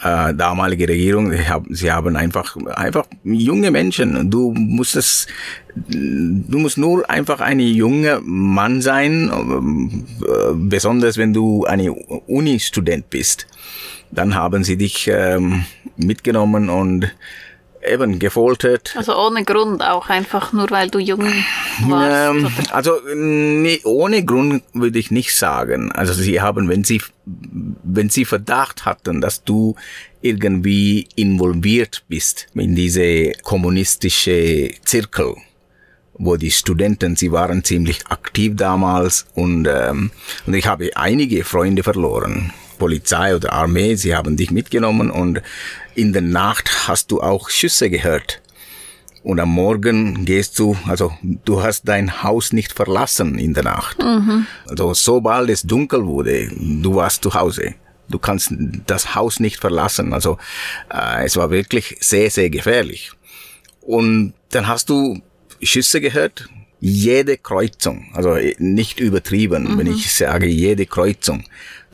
Äh, 0.02 0.34
damalige 0.34 0.88
Regierung, 0.88 1.30
sie 1.30 1.48
haben, 1.48 1.74
sie 1.74 1.90
haben 1.90 2.16
einfach, 2.16 2.54
einfach 2.66 3.06
junge 3.24 3.70
Menschen. 3.70 4.30
Du 4.30 4.52
musst 4.52 4.94
es, 4.94 5.26
du 5.74 6.58
musst 6.58 6.76
nur 6.76 7.08
einfach 7.08 7.40
ein 7.40 7.60
junger 7.60 8.20
Mann 8.22 8.82
sein, 8.82 9.30
äh, 9.30 10.52
besonders 10.54 11.16
wenn 11.16 11.32
du 11.32 11.64
eine 11.64 11.92
Uni-Student 11.92 13.08
bist. 13.08 13.46
Dann 14.10 14.34
haben 14.34 14.64
sie 14.64 14.76
dich 14.76 15.08
ähm, 15.10 15.64
mitgenommen 15.96 16.68
und 16.68 17.10
eben 17.86 18.18
gefoltert. 18.18 18.94
Also 18.96 19.16
ohne 19.16 19.44
Grund 19.44 19.82
auch, 19.82 20.08
einfach 20.08 20.52
nur 20.52 20.70
weil 20.70 20.90
du 20.90 20.98
jung 20.98 21.24
warst. 21.86 22.44
Ähm, 22.44 22.48
also 22.70 22.92
nee, 23.14 23.80
ohne 23.84 24.24
Grund 24.24 24.62
würde 24.72 24.98
ich 24.98 25.10
nicht 25.10 25.36
sagen. 25.36 25.92
Also 25.92 26.12
sie 26.12 26.40
haben, 26.40 26.68
wenn 26.68 26.84
sie, 26.84 27.02
wenn 27.24 28.10
sie 28.10 28.24
Verdacht 28.24 28.84
hatten, 28.84 29.20
dass 29.20 29.44
du 29.44 29.74
irgendwie 30.20 31.08
involviert 31.14 32.04
bist 32.08 32.48
in 32.54 32.74
diese 32.74 33.32
kommunistische 33.42 34.70
Zirkel, 34.84 35.36
wo 36.14 36.36
die 36.36 36.50
Studenten, 36.50 37.16
sie 37.16 37.30
waren 37.30 37.62
ziemlich 37.62 38.06
aktiv 38.08 38.54
damals 38.56 39.26
und, 39.34 39.68
ähm, 39.70 40.10
und 40.46 40.54
ich 40.54 40.66
habe 40.66 40.90
einige 40.96 41.44
Freunde 41.44 41.82
verloren. 41.82 42.52
Polizei 42.78 43.34
oder 43.34 43.52
Armee, 43.52 43.94
sie 43.94 44.14
haben 44.14 44.36
dich 44.36 44.50
mitgenommen 44.50 45.10
und 45.10 45.40
in 45.96 46.12
der 46.12 46.22
Nacht 46.22 46.88
hast 46.88 47.10
du 47.10 47.20
auch 47.20 47.48
Schüsse 47.48 47.90
gehört. 47.90 48.42
Und 49.22 49.40
am 49.40 49.48
Morgen 49.48 50.24
gehst 50.24 50.58
du, 50.58 50.76
also 50.86 51.12
du 51.22 51.62
hast 51.62 51.88
dein 51.88 52.22
Haus 52.22 52.52
nicht 52.52 52.72
verlassen 52.72 53.38
in 53.38 53.54
der 53.54 53.64
Nacht. 53.64 53.98
Mhm. 53.98 54.46
Also 54.68 54.94
sobald 54.94 55.50
es 55.50 55.62
dunkel 55.62 56.06
wurde, 56.06 56.48
du 56.54 56.94
warst 56.94 57.24
zu 57.24 57.34
Hause. 57.34 57.74
Du 58.08 58.20
kannst 58.20 58.54
das 58.86 59.16
Haus 59.16 59.40
nicht 59.40 59.58
verlassen. 59.58 60.12
Also 60.12 60.38
äh, 60.92 61.24
es 61.24 61.36
war 61.36 61.50
wirklich 61.50 61.96
sehr, 62.00 62.30
sehr 62.30 62.50
gefährlich. 62.50 63.10
Und 63.80 64.34
dann 64.50 64.68
hast 64.68 64.90
du 64.90 65.20
Schüsse 65.60 66.00
gehört. 66.00 66.48
Jede 66.78 67.38
Kreuzung, 67.38 68.10
also 68.12 68.36
nicht 68.58 69.00
übertrieben, 69.00 69.64
mhm. 69.64 69.78
wenn 69.78 69.86
ich 69.88 70.12
sage 70.12 70.46
jede 70.46 70.86
Kreuzung 70.86 71.44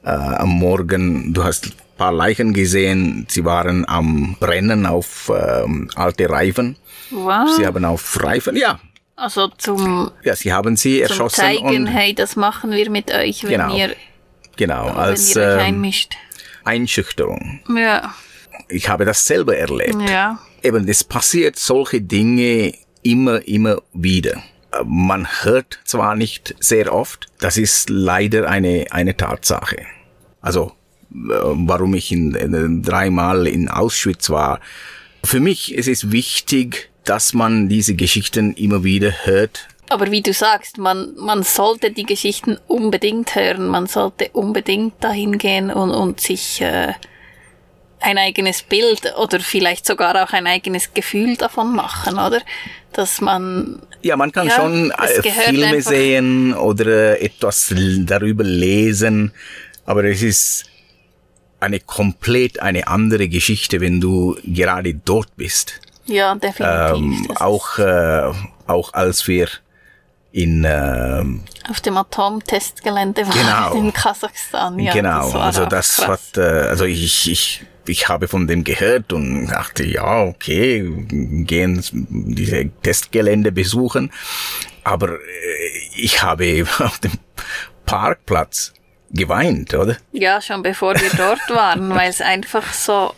äh, 0.05 0.11
am 0.11 0.51
Morgen, 0.51 1.33
du 1.33 1.45
hast 1.45 1.73
paar 1.97 2.13
Leichen 2.13 2.53
gesehen. 2.53 3.27
Sie 3.29 3.45
waren 3.45 3.87
am 3.89 4.37
Brennen 4.41 4.87
auf 4.87 5.31
ähm, 5.35 5.91
alte 5.95 6.29
Reifen. 6.29 6.77
Wow. 7.11 7.49
Sie 7.57 7.67
haben 7.67 7.85
auf 7.85 8.23
Reifen, 8.23 8.57
ja. 8.57 8.81
Also 9.17 9.49
zum, 9.59 10.11
ja, 10.25 10.35
sie 10.35 10.53
haben 10.53 10.77
sie 10.77 11.03
zum 11.03 11.11
erschossen. 11.11 11.37
zeigen, 11.41 11.67
und, 11.69 11.87
hey, 11.87 12.15
das 12.15 12.35
machen 12.37 12.71
wir 12.73 12.91
mit 12.91 13.13
euch, 13.15 13.45
wenn 13.45 13.51
Genau. 13.51 13.77
ihr, 13.77 13.95
genau, 14.57 14.87
wenn 14.87 14.97
als 14.97 15.37
ihr 15.37 15.43
euch 15.43 15.53
ähm, 15.55 15.59
einmischt. 15.61 16.17
Einschüchterung. 16.65 17.61
Ja, 17.77 18.15
Ich 18.69 18.89
habe 18.89 19.05
das 19.05 19.27
selber 19.27 19.57
erlebt. 19.57 19.97
ja. 20.09 20.39
Eben, 20.63 20.87
es 20.89 21.03
passiert 21.05 21.59
solche 21.59 22.01
Dinge 22.01 22.73
immer, 23.03 23.47
immer 23.49 23.83
wieder. 23.93 24.41
Man 24.85 25.27
hört 25.43 25.81
zwar 25.85 26.15
nicht 26.15 26.55
sehr 26.61 26.95
oft, 26.95 27.27
das 27.41 27.57
ist 27.59 27.91
leider 27.91 28.49
eine, 28.49 28.87
eine 28.91 29.17
Tatsache. 29.17 29.85
Also, 30.41 30.73
warum 31.15 31.95
ich 31.95 32.13
in, 32.13 32.35
in, 32.35 32.83
dreimal 32.83 33.47
in 33.47 33.69
Auschwitz 33.69 34.31
war. 34.31 34.61
Für 35.25 35.41
mich 35.41 35.77
es 35.77 35.87
ist 35.87 36.11
wichtig, 36.11 36.91
dass 37.05 37.35
man 37.35 37.69
diese 37.69 37.95
Geschichten 37.95 38.55
immer 38.55 38.85
wieder 38.85 39.13
hört. 39.25 39.69
Aber 39.89 40.11
wie 40.11 40.23
du 40.23 40.33
sagst, 40.33 40.79
man, 40.79 41.15
man 41.17 41.43
sollte 41.43 41.91
die 41.91 42.05
Geschichten 42.05 42.59
unbedingt 42.67 43.35
hören, 43.35 43.67
man 43.67 43.87
sollte 43.87 44.31
unbedingt 44.33 44.95
dahin 45.05 45.37
gehen 45.37 45.71
und, 45.71 45.91
und 45.91 46.21
sich 46.21 46.63
äh, 46.63 46.95
ein 48.01 48.19
eigenes 48.19 48.63
Bild 48.63 49.15
oder 49.19 49.41
vielleicht 49.41 49.87
sogar 49.87 50.23
auch 50.23 50.33
ein 50.33 50.47
eigenes 50.47 50.95
Gefühl 50.95 51.37
davon 51.37 51.75
machen, 51.75 52.15
oder? 52.15 52.41
Dass 52.93 53.21
man, 53.21 53.83
Ja, 54.03 54.17
man 54.17 54.33
kann 54.33 54.49
Ja, 54.49 54.57
schon 54.57 54.93
es 54.93 55.25
äh, 55.25 55.31
Filme 55.31 55.83
sehen 55.83 56.55
oder 56.55 57.21
etwas 57.21 57.73
darüber 58.01 58.45
lesen, 58.45 59.33
aber 59.85 60.05
es 60.05 60.23
ist 60.23 60.65
eine 61.63 61.81
komplett 61.81 62.61
eine 62.61 62.89
andere 62.89 63.29
Geschichte, 63.29 63.81
wenn 63.81 64.01
du 64.01 64.37
gerade 64.45 64.95
dort 64.95 65.37
bist. 65.37 65.81
ja, 66.07 66.35
definitiv. 66.35 66.97
Ähm, 66.97 67.29
auch, 67.37 67.79
äh, 67.79 68.33
auch 68.67 68.93
als 68.93 69.27
wir 69.29 69.49
in, 70.33 70.65
ähm, 70.67 71.43
auf 71.69 71.81
dem 71.81 71.97
Atomtestgelände 71.97 73.27
waren 73.27 73.33
Genau. 73.39 73.75
in 73.75 73.93
Kasachstan. 73.93 74.79
Ja, 74.79 74.93
genau, 74.93 75.31
das 75.31 75.35
also 75.41 75.67
das 75.67 75.97
krass. 75.97 76.09
hat, 76.35 76.39
äh, 76.39 76.69
also 76.69 76.85
ich, 76.87 77.31
ich, 77.31 77.65
ich 77.87 78.09
habe 78.09 78.29
von 78.29 78.47
dem 78.47 78.65
gehört 78.65 79.13
und 79.13 79.47
dachte, 79.49 79.85
ja, 79.85 80.23
okay, 80.23 80.83
gehen 81.45 81.83
diese 82.11 82.71
Testgelände 82.83 83.53
besuchen, 83.53 84.11
aber 84.85 85.11
äh, 85.11 85.19
ich 85.97 86.23
habe 86.23 86.65
auf 86.79 86.99
dem 86.99 87.13
Parkplatz 87.85 88.73
geweint, 89.13 89.75
oder? 89.75 89.97
Ja, 90.13 90.41
schon 90.41 90.63
bevor 90.63 90.95
wir 90.95 91.11
dort 91.17 91.49
waren, 91.51 91.91
weil 91.91 92.11
es 92.11 92.21
einfach 92.21 92.73
so, 92.73 93.13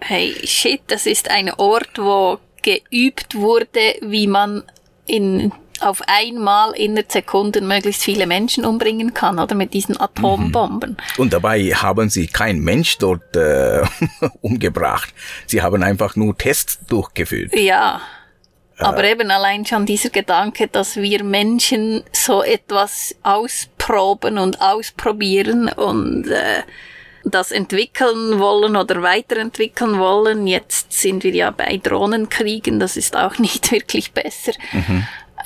hey, 0.00 0.34
shit, 0.44 0.82
das 0.88 1.06
ist 1.06 1.30
ein 1.30 1.52
Ort, 1.54 1.98
wo 1.98 2.38
geübt 2.62 3.34
wurde, 3.34 3.96
wie 4.00 4.26
man 4.26 4.62
in, 5.06 5.52
auf 5.80 6.00
einmal 6.06 6.72
innerhalb 6.72 7.12
Sekunden 7.12 7.66
möglichst 7.66 8.02
viele 8.02 8.26
Menschen 8.26 8.64
umbringen 8.64 9.12
kann, 9.14 9.38
oder 9.38 9.54
mit 9.54 9.74
diesen 9.74 10.00
Atombomben. 10.00 10.96
Und 11.18 11.32
dabei 11.32 11.70
haben 11.70 12.08
sie 12.08 12.26
kein 12.26 12.60
Mensch 12.60 12.98
dort 12.98 13.36
äh, 13.36 13.82
umgebracht. 14.40 15.12
Sie 15.46 15.62
haben 15.62 15.82
einfach 15.82 16.16
nur 16.16 16.36
Tests 16.36 16.78
durchgeführt. 16.88 17.54
Ja. 17.54 18.00
Aber 18.78 19.04
eben 19.04 19.30
allein 19.30 19.64
schon 19.64 19.86
dieser 19.86 20.10
Gedanke, 20.10 20.66
dass 20.66 20.96
wir 20.96 21.22
Menschen 21.22 22.02
so 22.12 22.42
etwas 22.42 23.14
ausproben 23.84 24.38
und 24.38 24.60
ausprobieren 24.60 25.68
und 25.68 26.28
äh, 26.28 26.62
das 27.24 27.52
entwickeln 27.52 28.38
wollen 28.38 28.76
oder 28.76 29.02
weiterentwickeln 29.02 29.98
wollen. 29.98 30.46
Jetzt 30.46 30.92
sind 30.92 31.24
wir 31.24 31.32
ja 31.32 31.50
bei 31.50 31.78
Drohnenkriegen, 31.82 32.78
das 32.78 32.96
ist 32.96 33.16
auch 33.16 33.38
nicht 33.38 33.70
wirklich 33.72 34.12
besser. 34.12 34.52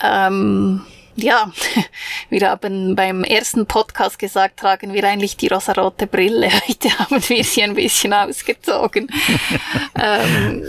Ähm, 0.03 0.83
ja, 1.17 1.51
wir 2.31 2.49
haben 2.49 2.95
beim 2.95 3.25
ersten 3.25 3.67
Podcast 3.67 4.19
gesagt, 4.19 4.61
tragen 4.61 4.93
wir 4.93 5.05
eigentlich 5.05 5.37
die 5.37 5.49
rosarote 5.49 6.07
Brille. 6.07 6.51
Heute 6.69 6.97
haben 6.99 7.29
wir 7.29 7.45
sie 7.45 7.63
ein 7.63 7.75
bisschen 7.75 8.13
ausgezogen. 8.13 9.09
ähm, 10.01 10.65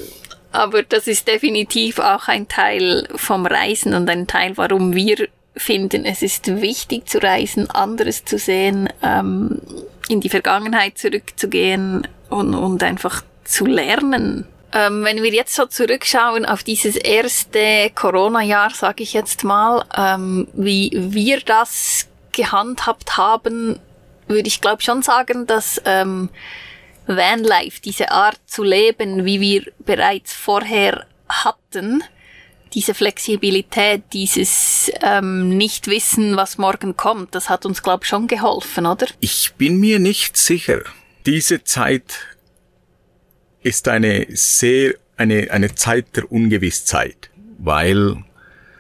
aber 0.52 0.82
das 0.82 1.06
ist 1.06 1.28
definitiv 1.28 2.00
auch 2.00 2.28
ein 2.28 2.48
Teil 2.48 3.08
vom 3.16 3.46
Reisen 3.46 3.94
und 3.94 4.10
ein 4.10 4.26
Teil, 4.26 4.58
warum 4.58 4.96
wir 4.96 5.28
finden, 5.60 6.06
es 6.06 6.22
ist 6.22 6.62
wichtig 6.62 7.08
zu 7.08 7.22
reisen, 7.22 7.70
anderes 7.70 8.26
zu 8.26 8.38
sehen, 8.38 8.90
ähm, 9.04 9.62
in 10.08 10.22
die 10.22 10.30
Vergangenheit 10.30 10.98
zurückzugehen 10.98 12.08
und, 12.30 12.56
und 12.56 12.84
einfach 12.84 13.24
zu 13.44 13.66
lernen. 13.66 14.48
Ähm, 14.72 15.04
wenn 15.04 15.24
wir 15.24 15.32
jetzt 15.32 15.56
so 15.56 15.66
zurückschauen 15.66 16.46
auf 16.46 16.64
dieses 16.64 16.96
erste 16.96 17.90
Corona-Jahr, 17.96 18.70
sage 18.72 19.04
ich 19.04 19.14
jetzt 19.14 19.44
mal, 19.44 19.84
ähm, 19.98 20.48
wie 20.54 20.92
wir 20.94 21.40
das 21.42 22.08
gehandhabt 22.32 23.18
haben, 23.18 23.80
würde 24.28 24.48
ich 24.48 24.62
glaube 24.62 24.84
schon 24.84 25.02
sagen, 25.02 25.48
dass 25.48 25.82
ähm, 25.86 26.30
Vanlife, 27.08 27.82
diese 27.82 28.12
Art 28.12 28.40
zu 28.46 28.64
leben, 28.64 29.26
wie 29.26 29.42
wir 29.42 29.72
bereits 29.80 30.34
vorher 30.34 31.08
hatten, 31.28 32.04
diese 32.74 32.94
Flexibilität, 32.94 34.04
dieses 34.14 34.92
ähm, 35.02 35.50
Nicht-Wissen, 35.58 36.36
was 36.36 36.58
morgen 36.58 36.96
kommt, 36.96 37.36
das 37.36 37.50
hat 37.50 37.66
uns, 37.66 37.84
glaube 37.84 38.04
ich, 38.04 38.10
schon 38.10 38.28
geholfen, 38.28 38.86
oder? 38.86 39.08
Ich 39.20 39.54
bin 39.58 39.80
mir 39.80 40.00
nicht 40.00 40.38
sicher. 40.38 40.82
Diese 41.26 41.64
Zeit 41.64 42.38
ist 43.62 43.88
eine 43.88 44.28
sehr, 44.30 44.96
eine, 45.18 45.52
eine 45.52 45.76
Zeit 45.76 46.16
der 46.16 46.32
Ungewissheit, 46.32 47.30
weil 47.58 48.24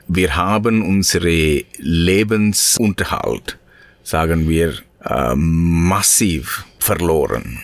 wir 0.07 0.35
haben 0.35 0.81
unsere 0.81 1.63
Lebensunterhalt, 1.77 3.57
sagen 4.03 4.49
wir, 4.49 4.73
äh, 5.03 5.35
massiv 5.35 6.65
verloren. 6.79 7.61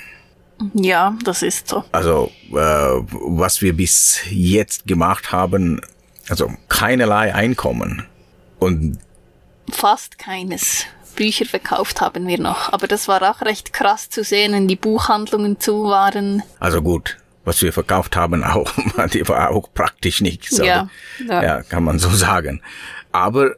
Ja, 0.73 1.17
das 1.23 1.41
ist 1.41 1.67
so. 1.67 1.83
Also 1.91 2.31
äh, 2.51 2.55
was 2.55 3.61
wir 3.61 3.73
bis 3.73 4.21
jetzt 4.29 4.87
gemacht 4.87 5.31
haben, 5.31 5.81
also 6.29 6.51
keinerlei 6.69 7.33
Einkommen. 7.33 8.05
Und 8.59 8.99
Fast 9.71 10.17
keines. 10.19 10.85
Bücher 11.15 11.45
verkauft 11.45 12.01
haben 12.01 12.27
wir 12.27 12.39
noch, 12.39 12.73
aber 12.73 12.87
das 12.87 13.07
war 13.07 13.21
auch 13.23 13.41
recht 13.41 13.71
krass 13.71 14.09
zu 14.09 14.23
sehen, 14.23 14.51
wenn 14.53 14.67
die 14.67 14.75
Buchhandlungen 14.75 15.59
zu 15.61 15.85
waren. 15.85 16.43
also 16.59 16.81
gut, 16.81 17.17
was 17.45 17.61
wir 17.61 17.71
verkauft 17.71 18.15
haben, 18.17 18.43
auch, 18.43 18.69
die 19.13 19.25
war 19.27 19.51
auch 19.51 19.69
praktisch 19.73 20.19
nichts. 20.21 20.57
Ja, 20.57 20.89
ja. 21.25 21.43
ja, 21.43 21.63
kann 21.63 21.85
man 21.85 21.99
so 21.99 22.09
sagen. 22.09 22.61
Aber 23.13 23.55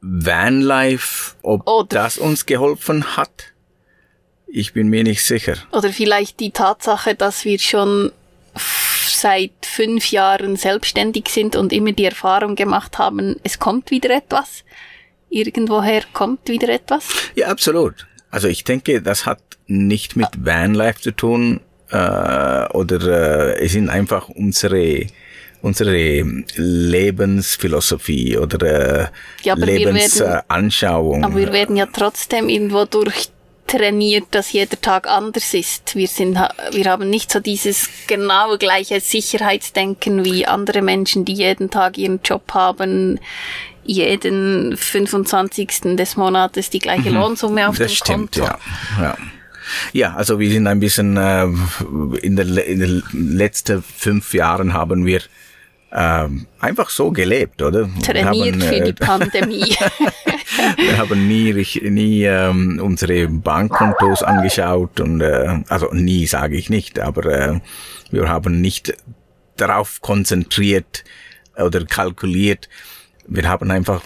Vanlife, 0.00 1.34
ob 1.42 1.66
Oder- 1.68 1.86
das 1.88 2.18
uns 2.18 2.44
geholfen 2.46 3.16
hat, 3.16 3.52
ich 4.48 4.72
bin 4.72 4.88
mir 4.88 5.04
nicht 5.04 5.24
sicher. 5.24 5.56
Oder 5.72 5.92
vielleicht 5.92 6.40
die 6.40 6.50
Tatsache, 6.50 7.14
dass 7.14 7.44
wir 7.44 7.58
schon 7.58 8.10
seit 9.08 9.52
fünf 9.64 10.10
Jahren 10.10 10.56
selbstständig 10.56 11.28
sind 11.28 11.56
und 11.56 11.72
immer 11.72 11.92
die 11.92 12.04
Erfahrung 12.04 12.54
gemacht 12.54 12.98
haben, 12.98 13.36
es 13.42 13.58
kommt 13.58 13.90
wieder 13.90 14.10
etwas. 14.10 14.64
Irgendwoher 15.30 16.02
kommt 16.12 16.48
wieder 16.48 16.68
etwas. 16.68 17.08
Ja, 17.34 17.48
absolut. 17.48 18.06
Also 18.30 18.48
ich 18.48 18.64
denke, 18.64 19.02
das 19.02 19.26
hat 19.26 19.40
nicht 19.66 20.16
mit 20.16 20.28
Vanlife 20.38 21.00
zu 21.00 21.10
tun 21.12 21.60
äh, 21.90 21.96
oder 21.96 23.54
äh, 23.56 23.64
es 23.64 23.72
sind 23.72 23.88
einfach 23.88 24.28
unsere 24.28 25.06
unsere 25.62 26.22
Lebensphilosophie 27.16 28.36
oder 28.38 28.62
äh, 29.02 29.06
Ja, 29.42 29.54
aber 29.54 29.66
wir 29.66 29.78
werden- 29.78 29.96
Lebensanschauung. 29.96 31.24
Aber 31.24 31.36
wir 31.36 31.52
werden 31.52 31.76
ja 31.76 31.86
trotzdem 31.86 32.48
irgendwo 32.48 32.84
durchtrainiert, 33.66 34.26
dass 34.30 34.52
jeder 34.52 34.80
Tag 34.80 35.06
anders 35.08 35.54
ist. 35.54 35.94
Wir 35.94 36.06
sind, 36.08 36.38
wir 36.72 36.84
haben 36.86 37.10
nicht 37.10 37.30
so 37.30 37.40
dieses 37.40 37.88
genau 38.06 38.56
gleiche 38.58 39.00
Sicherheitsdenken 39.00 40.24
wie 40.24 40.46
andere 40.46 40.82
Menschen, 40.82 41.24
die 41.24 41.34
jeden 41.34 41.70
Tag 41.70 41.98
ihren 41.98 42.20
Job 42.24 42.52
haben, 42.54 43.18
jeden 43.84 44.76
25. 44.76 45.96
des 45.96 46.16
Monates 46.16 46.70
die 46.70 46.80
gleiche 46.80 47.10
Lohnsumme 47.10 47.68
auf 47.68 47.78
Mhm. 47.78 47.82
das 47.82 47.92
dem 47.92 47.96
stimmt, 47.96 48.32
Konto. 48.32 48.44
ja. 48.44 48.58
ja. 49.00 49.16
Ja, 49.92 50.14
also 50.14 50.38
wir 50.38 50.48
sind 50.48 50.68
ein 50.68 50.78
bisschen 50.78 51.16
äh, 51.16 51.44
in 52.22 52.36
den 52.36 52.56
in 52.56 52.78
den 52.78 53.02
letzten 53.12 53.82
fünf 53.82 54.32
Jahren 54.32 54.74
haben 54.74 55.04
wir 55.04 55.20
ähm, 55.92 56.46
einfach 56.60 56.90
so 56.90 57.10
gelebt, 57.10 57.62
oder? 57.62 57.88
Trainiert 58.02 58.54
haben, 58.54 58.60
für 58.60 58.76
äh, 58.76 58.84
die 58.84 58.92
Pandemie. 59.04 59.76
Wir 60.76 60.98
haben 60.98 61.26
nie, 61.28 61.52
nie 61.82 62.24
ähm, 62.24 62.80
unsere 62.82 63.28
Bankkontos 63.28 64.22
angeschaut 64.22 65.00
und 65.00 65.20
äh, 65.20 65.62
also 65.68 65.92
nie 65.92 66.26
sage 66.26 66.56
ich 66.56 66.70
nicht, 66.70 66.98
aber 66.98 67.26
äh, 67.26 67.60
wir 68.10 68.28
haben 68.28 68.60
nicht 68.60 68.94
darauf 69.56 70.00
konzentriert 70.00 71.04
oder 71.56 71.84
kalkuliert. 71.84 72.68
Wir 73.26 73.48
haben 73.48 73.70
einfach, 73.70 74.02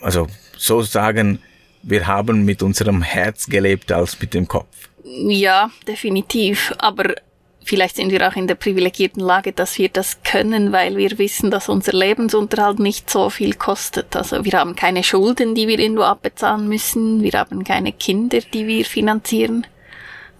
also 0.00 0.26
so 0.56 0.82
sagen, 0.82 1.40
wir 1.82 2.06
haben 2.06 2.44
mit 2.44 2.62
unserem 2.62 3.02
Herz 3.02 3.46
gelebt 3.46 3.92
als 3.92 4.20
mit 4.20 4.34
dem 4.34 4.46
Kopf. 4.46 4.90
Ja, 5.04 5.70
definitiv. 5.86 6.74
Aber 6.78 7.14
vielleicht 7.64 7.96
sind 7.96 8.10
wir 8.10 8.26
auch 8.26 8.36
in 8.36 8.46
der 8.46 8.54
privilegierten 8.54 9.22
Lage, 9.22 9.52
dass 9.52 9.78
wir 9.78 9.88
das 9.88 10.22
können, 10.22 10.72
weil 10.72 10.96
wir 10.96 11.18
wissen, 11.18 11.50
dass 11.50 11.68
unser 11.68 11.92
Lebensunterhalt 11.92 12.78
nicht 12.78 13.10
so 13.10 13.30
viel 13.30 13.54
kostet. 13.54 14.16
Also 14.16 14.44
wir 14.44 14.52
haben 14.52 14.76
keine 14.76 15.04
Schulden, 15.04 15.54
die 15.54 15.68
wir 15.68 15.78
irgendwo 15.78 16.02
abbezahlen 16.02 16.68
müssen. 16.68 17.22
Wir 17.22 17.32
haben 17.32 17.64
keine 17.64 17.92
Kinder, 17.92 18.40
die 18.52 18.66
wir 18.66 18.84
finanzieren. 18.84 19.66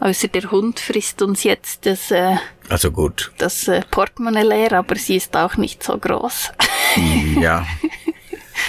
Außer 0.00 0.28
der 0.28 0.50
Hund 0.50 0.80
frisst 0.80 1.20
uns 1.20 1.44
jetzt 1.44 1.84
das, 1.84 2.10
äh, 2.10 2.36
Also 2.70 2.90
gut, 2.90 3.32
das 3.36 3.68
äh, 3.68 3.82
Portemonnaie 3.90 4.44
leer, 4.44 4.72
aber 4.72 4.96
sie 4.96 5.16
ist 5.16 5.36
auch 5.36 5.58
nicht 5.58 5.82
so 5.84 5.98
groß. 5.98 6.52
ja. 7.40 7.66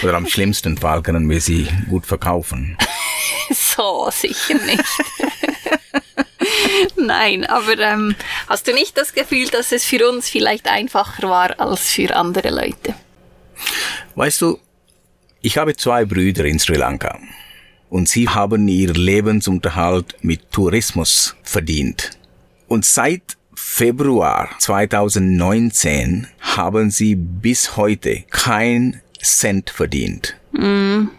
Oder 0.02 0.14
am 0.14 0.26
schlimmsten 0.26 0.76
Fall 0.76 1.02
können 1.02 1.28
wir 1.28 1.40
sie 1.40 1.68
gut 1.88 2.06
verkaufen. 2.06 2.76
so 3.50 4.08
sicher 4.10 4.54
nicht. 4.54 4.84
Nein, 6.96 7.44
aber 7.44 7.78
ähm, 7.78 8.14
hast 8.48 8.66
du 8.66 8.72
nicht 8.72 8.96
das 8.96 9.12
Gefühl, 9.12 9.48
dass 9.48 9.72
es 9.72 9.84
für 9.84 10.08
uns 10.08 10.28
vielleicht 10.28 10.68
einfacher 10.68 11.28
war 11.28 11.60
als 11.60 11.90
für 11.90 12.14
andere 12.16 12.50
Leute? 12.50 12.94
Weißt 14.14 14.40
du, 14.40 14.58
ich 15.40 15.58
habe 15.58 15.76
zwei 15.76 16.04
Brüder 16.04 16.44
in 16.44 16.58
Sri 16.58 16.76
Lanka 16.76 17.18
und 17.90 18.08
sie 18.08 18.28
haben 18.28 18.68
ihr 18.68 18.92
Lebensunterhalt 18.92 20.16
mit 20.22 20.50
Tourismus 20.50 21.36
verdient. 21.42 22.10
Und 22.68 22.84
seit 22.84 23.36
Februar 23.54 24.50
2019 24.58 26.26
haben 26.40 26.90
sie 26.90 27.14
bis 27.14 27.76
heute 27.76 28.24
kein 28.30 29.00
Cent 29.22 29.70
verdient. 29.70 30.36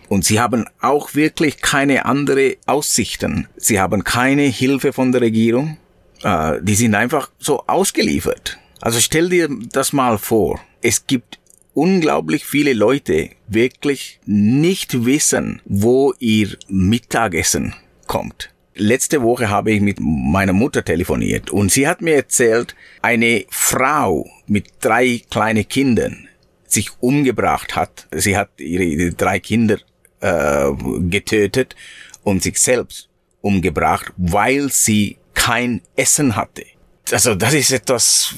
Und 0.10 0.26
sie 0.26 0.40
haben 0.40 0.66
auch 0.80 1.16
wirklich 1.16 1.62
keine 1.62 2.06
andere 2.06 2.58
Aussichten. 2.66 3.48
Sie 3.58 3.80
haben 3.80 4.04
keine 4.04 4.44
Hilfe 4.44 4.94
von 4.94 5.12
der 5.12 5.22
Regierung. 5.22 5.78
Äh, 6.24 6.60
die 6.62 6.76
sind 6.76 6.96
einfach 6.96 7.32
so 7.40 7.64
ausgeliefert. 7.68 8.60
Also 8.82 9.00
stell 9.00 9.30
dir 9.30 9.50
das 9.72 9.94
mal 9.94 10.18
vor. 10.18 10.60
Es 10.82 11.08
gibt 11.08 11.40
unglaublich 11.74 12.46
viele 12.46 12.74
Leute 12.74 13.30
wirklich 13.48 14.20
nicht 14.26 15.06
wissen, 15.06 15.62
wo 15.66 16.14
ihr 16.20 16.50
Mittagessen 16.68 17.74
kommt. 18.08 18.50
Letzte 18.76 19.22
Woche 19.22 19.50
habe 19.50 19.72
ich 19.72 19.82
mit 19.82 19.98
meiner 20.00 20.54
Mutter 20.54 20.84
telefoniert 20.84 21.52
und 21.52 21.72
sie 21.72 21.88
hat 21.88 22.02
mir 22.02 22.16
erzählt, 22.16 22.76
eine 23.04 23.46
Frau 23.50 24.28
mit 24.48 24.66
drei 24.82 25.22
kleinen 25.30 25.68
Kindern 25.68 26.28
sich 26.74 26.92
umgebracht 27.00 27.76
hat. 27.76 28.08
Sie 28.12 28.36
hat 28.38 28.50
ihre, 28.60 29.12
drei 29.14 29.40
Kinder 29.40 29.78
äh, 30.20 30.72
getötet 31.10 31.76
und 32.24 32.44
sich 32.44 32.58
selbst 32.58 33.10
umgebracht, 33.42 34.14
weil 34.18 34.72
sie 34.72 35.18
kein 35.34 35.82
Essen 35.96 36.36
hatte. 36.36 36.66
Also 37.12 37.36
das 37.36 37.54
ist 37.54 37.72
etwas 37.72 38.34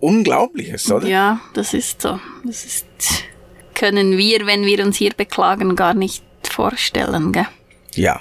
Unglaubliches, 0.00 0.90
oder? 0.90 1.06
Ja, 1.06 1.40
das 1.54 1.74
ist 1.74 2.00
so. 2.00 2.18
Das 2.44 2.64
ist, 2.64 2.86
können 3.74 4.16
wir, 4.16 4.46
wenn 4.46 4.64
wir 4.64 4.84
uns 4.84 4.96
hier 4.96 5.12
beklagen, 5.14 5.76
gar 5.76 5.94
nicht 5.94 6.24
vorstellen, 6.48 7.32
gell? 7.32 7.46
Ja. 7.94 8.20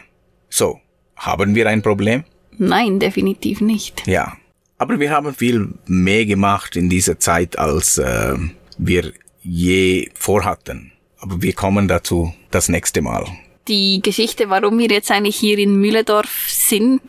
So, 0.49 0.79
haben 1.15 1.55
wir 1.55 1.67
ein 1.67 1.81
Problem? 1.81 2.25
Nein, 2.57 2.99
definitiv 2.99 3.61
nicht. 3.61 4.05
Ja. 4.07 4.37
Aber 4.77 4.99
wir 4.99 5.09
haben 5.11 5.33
viel 5.33 5.69
mehr 5.85 6.25
gemacht 6.25 6.75
in 6.75 6.89
dieser 6.89 7.19
Zeit, 7.19 7.57
als 7.57 7.97
äh, 7.97 8.35
wir 8.77 9.13
je 9.41 10.09
vorhatten. 10.13 10.91
Aber 11.19 11.41
wir 11.41 11.53
kommen 11.53 11.87
dazu 11.87 12.33
das 12.51 12.69
nächste 12.69 13.01
Mal. 13.01 13.25
Die 13.67 14.01
Geschichte, 14.01 14.49
warum 14.49 14.77
wir 14.77 14.87
jetzt 14.87 15.11
eigentlich 15.11 15.35
hier 15.35 15.57
in 15.57 15.75
Mühledorf 15.75 16.47
sind, 16.49 17.01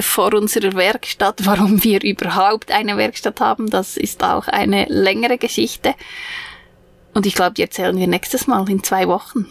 vor 0.00 0.34
unserer 0.34 0.74
Werkstatt, 0.74 1.40
warum 1.44 1.82
wir 1.82 2.02
überhaupt 2.02 2.70
eine 2.70 2.96
Werkstatt 2.96 3.40
haben, 3.40 3.70
das 3.70 3.96
ist 3.96 4.22
auch 4.22 4.48
eine 4.48 4.86
längere 4.88 5.38
Geschichte. 5.38 5.94
Und 7.14 7.26
ich 7.26 7.34
glaube, 7.34 7.54
die 7.54 7.62
erzählen 7.62 7.96
wir 7.96 8.06
nächstes 8.06 8.46
Mal 8.46 8.68
in 8.68 8.84
zwei 8.84 9.08
Wochen. 9.08 9.46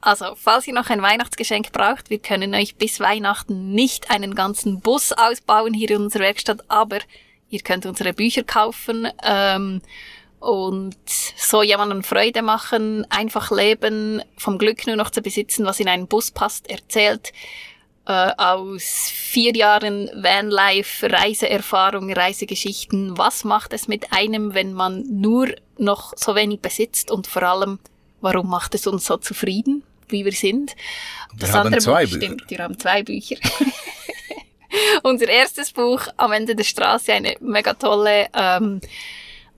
Also, 0.00 0.34
falls 0.34 0.66
ihr 0.66 0.74
noch 0.74 0.90
ein 0.90 1.02
Weihnachtsgeschenk 1.02 1.70
braucht, 1.70 2.10
wir 2.10 2.18
können 2.18 2.54
euch 2.54 2.74
bis 2.74 2.98
Weihnachten 2.98 3.70
nicht 3.70 4.10
einen 4.10 4.34
ganzen 4.34 4.80
Bus 4.80 5.12
ausbauen 5.12 5.74
hier 5.74 5.90
in 5.92 6.02
unserer 6.02 6.24
Werkstatt, 6.24 6.64
aber 6.68 6.98
ihr 7.50 7.60
könnt 7.60 7.86
unsere 7.86 8.12
Bücher 8.12 8.42
kaufen 8.42 9.06
ähm, 9.22 9.80
und 10.42 10.96
so 11.06 11.62
jemandem 11.62 12.02
Freude 12.02 12.42
machen, 12.42 13.06
einfach 13.10 13.50
leben, 13.50 14.22
vom 14.36 14.58
Glück 14.58 14.86
nur 14.86 14.96
noch 14.96 15.10
zu 15.10 15.22
besitzen, 15.22 15.64
was 15.64 15.78
in 15.78 15.88
einen 15.88 16.08
Bus 16.08 16.32
passt, 16.32 16.68
erzählt 16.68 17.32
äh, 18.06 18.30
aus 18.36 19.08
vier 19.12 19.54
Jahren 19.54 20.10
Vanlife, 20.14 21.10
Reiseerfahrung, 21.10 22.12
Reisegeschichten. 22.12 23.16
Was 23.16 23.44
macht 23.44 23.72
es 23.72 23.86
mit 23.86 24.12
einem, 24.12 24.54
wenn 24.54 24.72
man 24.72 25.04
nur 25.08 25.48
noch 25.78 26.12
so 26.16 26.34
wenig 26.34 26.60
besitzt 26.60 27.12
und 27.12 27.28
vor 27.28 27.44
allem, 27.44 27.78
warum 28.20 28.50
macht 28.50 28.74
es 28.74 28.88
uns 28.88 29.04
so 29.04 29.18
zufrieden, 29.18 29.84
wie 30.08 30.24
wir 30.24 30.32
sind? 30.32 30.74
Wir 31.36 31.52
haben 31.52 31.80
zwei 31.80 32.04
Bücher. 32.06 32.16
stimmt, 32.16 32.50
wir 32.50 32.58
haben 32.58 32.78
zwei 32.78 33.04
Bücher. 33.04 33.36
Unser 35.04 35.28
erstes 35.28 35.70
Buch, 35.70 36.00
Am 36.16 36.32
Ende 36.32 36.56
der 36.56 36.64
Straße, 36.64 37.12
eine 37.12 37.36
mega 37.40 37.74
tolle 37.74 38.26
ähm, 38.34 38.80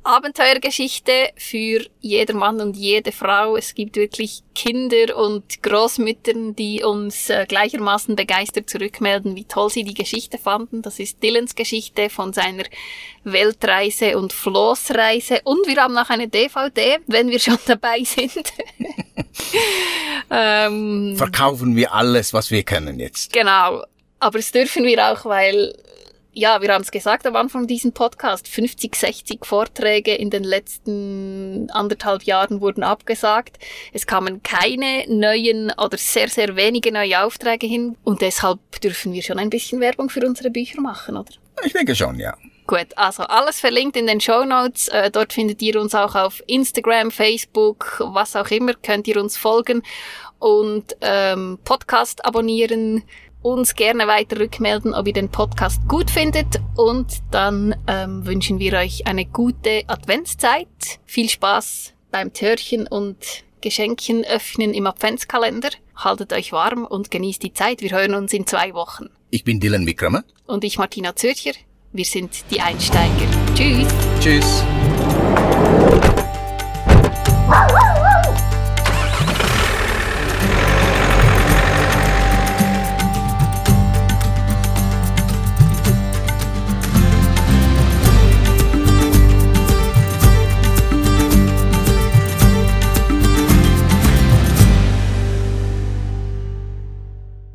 Abenteuergeschichte 0.04 1.30
für 1.36 1.86
jeder 2.00 2.34
Mann 2.34 2.60
und 2.60 2.76
jede 2.76 3.10
Frau. 3.10 3.56
Es 3.56 3.74
gibt 3.74 3.96
wirklich 3.96 4.42
Kinder 4.54 5.16
und 5.16 5.62
Großmüttern, 5.62 6.54
die 6.54 6.84
uns 6.84 7.30
äh, 7.30 7.46
gleichermaßen 7.48 8.14
begeistert 8.14 8.68
zurückmelden, 8.68 9.34
wie 9.34 9.44
toll 9.44 9.70
sie 9.70 9.82
die 9.82 9.94
Geschichte 9.94 10.36
fanden. 10.36 10.82
Das 10.82 10.98
ist 10.98 11.22
Dylans 11.22 11.54
Geschichte 11.54 12.10
von 12.10 12.34
seiner 12.34 12.64
Weltreise 13.24 14.18
und 14.18 14.32
Floßreise. 14.32 15.40
Und 15.44 15.66
wir 15.66 15.76
haben 15.82 15.96
auch 15.96 16.10
eine 16.10 16.28
DVD, 16.28 16.98
wenn 17.06 17.30
wir 17.30 17.40
schon 17.40 17.58
dabei 17.66 18.04
sind. 18.04 18.52
ähm, 20.30 21.14
Verkaufen 21.16 21.76
wir 21.76 21.94
alles, 21.94 22.34
was 22.34 22.50
wir 22.50 22.62
können 22.62 23.00
jetzt. 23.00 23.32
Genau. 23.32 23.82
Aber 24.20 24.38
es 24.38 24.52
dürfen 24.52 24.84
wir 24.84 25.12
auch, 25.12 25.24
weil, 25.24 25.74
ja, 26.34 26.60
wir 26.60 26.72
haben 26.72 26.82
es 26.82 26.90
gesagt 26.90 27.26
am 27.26 27.36
Anfang 27.36 27.66
diesem 27.66 27.92
Podcast, 27.92 28.48
50, 28.48 28.94
60 28.94 29.44
Vorträge 29.44 30.14
in 30.14 30.30
den 30.30 30.44
letzten 30.44 31.70
anderthalb 31.70 32.24
Jahren 32.24 32.60
wurden 32.60 32.82
abgesagt. 32.82 33.58
Es 33.92 34.06
kamen 34.06 34.42
keine 34.42 35.04
neuen 35.08 35.72
oder 35.72 35.96
sehr, 35.96 36.28
sehr 36.28 36.56
wenige 36.56 36.92
neue 36.92 37.24
Aufträge 37.24 37.66
hin. 37.66 37.96
Und 38.04 38.20
deshalb 38.20 38.58
dürfen 38.80 39.12
wir 39.12 39.22
schon 39.22 39.38
ein 39.38 39.50
bisschen 39.50 39.80
Werbung 39.80 40.10
für 40.10 40.26
unsere 40.26 40.50
Bücher 40.50 40.80
machen, 40.80 41.16
oder? 41.16 41.32
Ich 41.64 41.72
denke 41.72 41.94
schon, 41.94 42.18
ja. 42.18 42.36
Gut, 42.66 42.96
also 42.96 43.24
alles 43.24 43.60
verlinkt 43.60 43.94
in 43.94 44.06
den 44.06 44.20
Show 44.20 44.44
Notes. 44.44 44.88
Äh, 44.88 45.10
dort 45.10 45.34
findet 45.34 45.60
ihr 45.60 45.78
uns 45.78 45.94
auch 45.94 46.14
auf 46.14 46.42
Instagram, 46.46 47.10
Facebook, 47.10 48.02
was 48.02 48.34
auch 48.36 48.50
immer, 48.50 48.72
könnt 48.72 49.06
ihr 49.06 49.20
uns 49.20 49.36
folgen 49.36 49.82
und 50.38 50.96
ähm, 51.00 51.58
Podcast 51.64 52.24
abonnieren, 52.24 53.02
uns 53.44 53.74
gerne 53.74 54.06
weiter 54.06 54.40
rückmelden, 54.40 54.94
ob 54.94 55.06
ihr 55.06 55.12
den 55.12 55.28
Podcast 55.28 55.86
gut 55.86 56.10
findet 56.10 56.60
und 56.76 57.22
dann 57.30 57.76
ähm, 57.86 58.26
wünschen 58.26 58.58
wir 58.58 58.72
euch 58.72 59.06
eine 59.06 59.26
gute 59.26 59.82
Adventszeit. 59.86 60.66
Viel 61.04 61.28
Spaß 61.28 61.92
beim 62.10 62.32
Törchen 62.32 62.86
und 62.86 63.18
Geschenkchen 63.60 64.24
öffnen 64.24 64.72
im 64.72 64.86
Adventskalender. 64.86 65.68
Haltet 65.94 66.32
euch 66.32 66.52
warm 66.52 66.84
und 66.84 67.10
genießt 67.10 67.42
die 67.42 67.52
Zeit. 67.52 67.82
Wir 67.82 67.90
hören 67.90 68.14
uns 68.14 68.32
in 68.32 68.46
zwei 68.46 68.72
Wochen. 68.72 69.10
Ich 69.30 69.44
bin 69.44 69.60
Dylan 69.60 69.86
Wickramer. 69.86 70.24
Und 70.46 70.64
ich 70.64 70.78
Martina 70.78 71.14
Zürcher. 71.14 71.52
Wir 71.92 72.04
sind 72.04 72.44
die 72.50 72.60
Einsteiger. 72.60 73.28
Tschüss. 73.54 73.88
Tschüss. 74.20 74.64